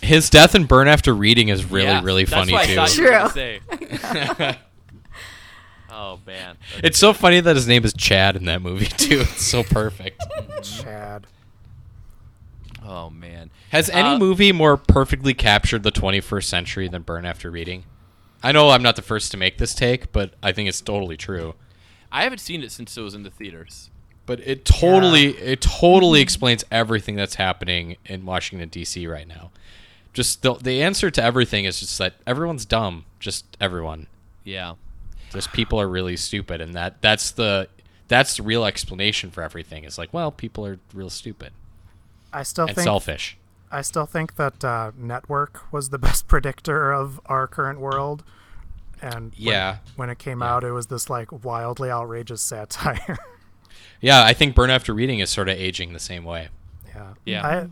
his 0.00 0.30
death 0.30 0.54
in 0.54 0.64
Burn 0.66 0.88
After 0.88 1.14
Reading 1.14 1.48
is 1.48 1.64
really, 1.70 1.86
Yeah, 1.88 2.02
really 2.02 2.24
that's 2.24 2.38
funny 2.40 2.52
what 2.52 2.66
too. 2.66 2.74
thought 2.74 2.96
you 2.96 3.04
were 3.04 3.10
gonna 3.10 4.54
True. 4.54 4.54
oh 5.90 6.20
man. 6.26 6.56
It's 6.82 6.98
so 6.98 7.12
funny 7.12 7.40
that 7.40 7.56
his 7.56 7.66
name 7.68 7.84
is 7.84 7.92
Chad 7.92 8.36
in 8.36 8.44
that 8.46 8.62
movie 8.62 8.86
too. 8.96 9.20
It's 9.20 9.44
so 9.44 9.62
perfect. 9.62 10.22
Chad. 10.62 11.26
Oh 12.84 13.10
man. 13.10 13.50
Has 13.70 13.88
any 13.90 14.08
Uh, 14.10 14.18
movie 14.18 14.52
more 14.52 14.76
perfectly 14.76 15.34
captured 15.34 15.82
the 15.82 15.92
21st 15.92 16.44
century 16.44 16.88
than 16.88 17.02
Burn 17.02 17.24
After 17.24 17.50
Reading? 17.50 17.84
I 18.42 18.52
know 18.52 18.70
I'm 18.70 18.82
not 18.82 18.96
the 18.96 19.02
first 19.02 19.30
to 19.32 19.36
make 19.36 19.58
this 19.58 19.74
take, 19.74 20.12
but 20.12 20.34
I 20.42 20.52
think 20.52 20.68
it's 20.68 20.80
totally 20.80 21.16
true. 21.16 21.54
I 22.10 22.24
haven't 22.24 22.38
seen 22.38 22.62
it 22.62 22.72
since 22.72 22.96
it 22.96 23.00
was 23.00 23.14
in 23.14 23.22
the 23.22 23.30
theaters. 23.30 23.90
But 24.26 24.40
it 24.40 24.64
totally 24.64 25.36
it 25.38 25.60
totally 25.60 26.20
explains 26.20 26.64
everything 26.70 27.16
that's 27.16 27.36
happening 27.36 27.96
in 28.06 28.24
Washington 28.24 28.68
D.C. 28.68 29.06
right 29.06 29.26
now. 29.26 29.50
Just 30.12 30.42
the 30.42 30.54
the 30.54 30.82
answer 30.82 31.10
to 31.10 31.22
everything 31.22 31.64
is 31.64 31.80
just 31.80 31.98
that 31.98 32.14
everyone's 32.26 32.64
dumb. 32.64 33.04
Just 33.18 33.56
everyone. 33.60 34.06
Yeah. 34.44 34.74
Just 35.32 35.52
people 35.52 35.80
are 35.80 35.88
really 35.88 36.16
stupid, 36.16 36.60
and 36.60 36.74
that 36.74 37.00
that's 37.00 37.30
the 37.32 37.68
that's 38.08 38.36
the 38.36 38.42
real 38.42 38.64
explanation 38.64 39.30
for 39.30 39.42
everything. 39.42 39.84
It's 39.84 39.98
like, 39.98 40.12
well, 40.12 40.30
people 40.30 40.66
are 40.66 40.78
real 40.92 41.10
stupid 41.10 41.52
I 42.32 42.42
still 42.42 42.66
and 42.66 42.74
think 42.74 42.84
selfish. 42.84 43.36
I 43.72 43.80
still 43.82 44.06
think 44.06 44.36
that 44.36 44.62
uh, 44.64 44.92
Network 44.96 45.72
was 45.72 45.88
the 45.88 45.98
best 46.06 46.28
predictor 46.28 46.92
of 46.92 47.20
our 47.26 47.46
current 47.48 47.80
world. 47.80 48.22
And 49.00 49.32
Yeah. 49.36 49.78
when, 49.96 50.10
it 50.10 50.18
came 50.18 50.40
Yeah. 50.42 50.54
out, 50.54 50.62
it 50.64 50.70
was 50.72 50.86
this 50.86 51.08
like 51.10 51.44
wildly 51.44 51.90
outrageous 51.90 52.40
satire. 52.42 53.18
Yeah, 54.04 54.24
I 54.24 54.32
think 54.32 54.56
Burn 54.56 54.68
After 54.68 54.92
Reading 54.92 55.20
is 55.20 55.30
sort 55.30 55.48
of 55.48 55.56
aging 55.56 55.92
the 55.92 56.00
same 56.00 56.24
way. 56.24 56.48
yeah. 56.88 57.14
Yeah. 57.24 57.46
I, 57.46 57.68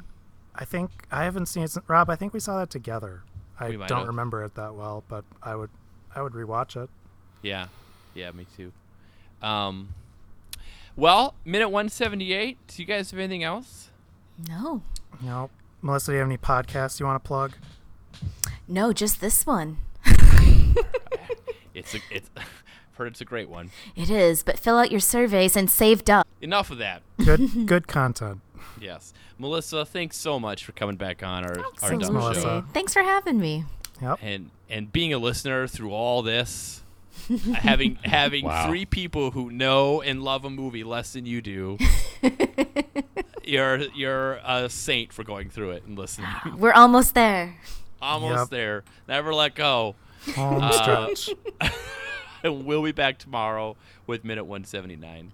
I 0.63 0.65
think 0.65 0.91
I 1.11 1.25
haven't 1.25 1.47
seen 1.47 1.65
it. 1.65 1.71
Since, 1.73 1.89
Rob, 1.89 2.09
I 2.09 2.15
think 2.15 2.33
we 2.33 2.39
saw 2.39 2.57
that 2.59 2.71
together. 2.71 3.23
I 3.59 3.73
don't 3.73 3.91
have. 3.91 4.07
remember 4.07 4.45
it 4.45 4.55
that 4.55 4.77
well, 4.77 5.03
but 5.09 5.25
I 5.43 5.57
would, 5.57 5.71
I 6.15 6.23
would 6.23 6.33
rewatch 6.35 6.81
it. 6.81 6.89
Yeah, 7.43 7.67
yeah, 8.15 8.31
me 8.31 8.47
too. 8.57 8.71
Um, 9.43 9.89
well, 10.97 11.35
minute 11.45 11.69
one 11.71 11.89
seventy 11.89 12.33
eight. 12.33 12.59
Do 12.69 12.81
you 12.81 12.87
guys 12.87 13.11
have 13.11 13.19
anything 13.19 13.43
else? 13.43 13.91
No. 14.49 14.83
You 15.21 15.29
know, 15.29 15.51
Melissa, 15.83 16.11
do 16.11 16.15
you 16.15 16.19
have 16.21 16.29
any 16.29 16.39
podcasts 16.39 17.01
you 17.01 17.07
want 17.07 17.23
to 17.23 17.27
plug? 17.27 17.53
No, 18.69 18.93
just 18.93 19.21
this 19.21 19.47
one. 19.47 19.79
It's 21.73 21.95
a, 21.95 21.99
it's. 22.11 22.29
I've 22.37 22.45
heard 22.95 23.07
it's 23.09 23.21
a 23.21 23.25
great 23.25 23.49
one. 23.49 23.71
It 23.97 24.11
is, 24.11 24.43
but 24.43 24.59
fill 24.59 24.77
out 24.77 24.91
your 24.91 25.01
surveys 25.01 25.57
and 25.57 25.71
save 25.71 26.05
Duff. 26.05 26.27
Enough 26.43 26.71
of 26.71 26.79
that. 26.79 27.03
Good, 27.25 27.67
good 27.67 27.87
content. 27.89 28.41
Yes, 28.81 29.15
Melissa, 29.39 29.85
thanks 29.87 30.17
so 30.17 30.39
much 30.41 30.65
for 30.65 30.73
coming 30.73 30.97
back 30.97 31.23
on 31.23 31.45
our 31.45 31.59
our 31.61 31.71
Thanks, 31.89 32.07
dumb 32.07 32.15
Melissa. 32.15 32.41
show 32.41 32.65
Thanks 32.75 32.93
for 32.93 33.03
having 33.03 33.39
me. 33.39 33.65
Yep. 34.03 34.19
and 34.23 34.51
and 34.69 34.93
being 34.93 35.13
a 35.15 35.19
listener 35.19 35.67
through 35.67 35.93
all 35.93 36.23
this. 36.23 36.83
having 37.55 37.97
having 38.03 38.45
Wow. 38.47 38.67
three 38.69 38.85
people 38.87 39.31
who 39.31 39.51
know 39.51 40.01
and 40.03 40.23
love 40.23 40.45
a 40.45 40.51
movie 40.51 40.83
less 40.85 41.13
than 41.13 41.25
you 41.27 41.41
do. 41.41 41.79
you're 43.51 43.79
you're 43.95 44.41
a 44.45 44.71
saint 44.71 45.13
for 45.13 45.25
going 45.25 45.51
through 45.51 45.73
it 45.73 45.85
and 45.85 45.99
listening. 45.99 46.29
We're 46.57 46.73
almost 46.73 47.15
there. 47.15 47.57
Almost 48.01 48.39
yep. 48.39 48.49
there. 48.51 48.85
Never 49.09 49.35
let 49.35 49.55
go. 49.55 49.97
Home 50.37 50.63
uh, 50.63 51.15
stretch. 51.15 51.31
we'll 52.45 52.83
be 52.83 52.93
back 52.93 53.19
tomorrow 53.19 53.77
with 54.07 54.25
minute 54.25 54.45
179. 54.45 55.33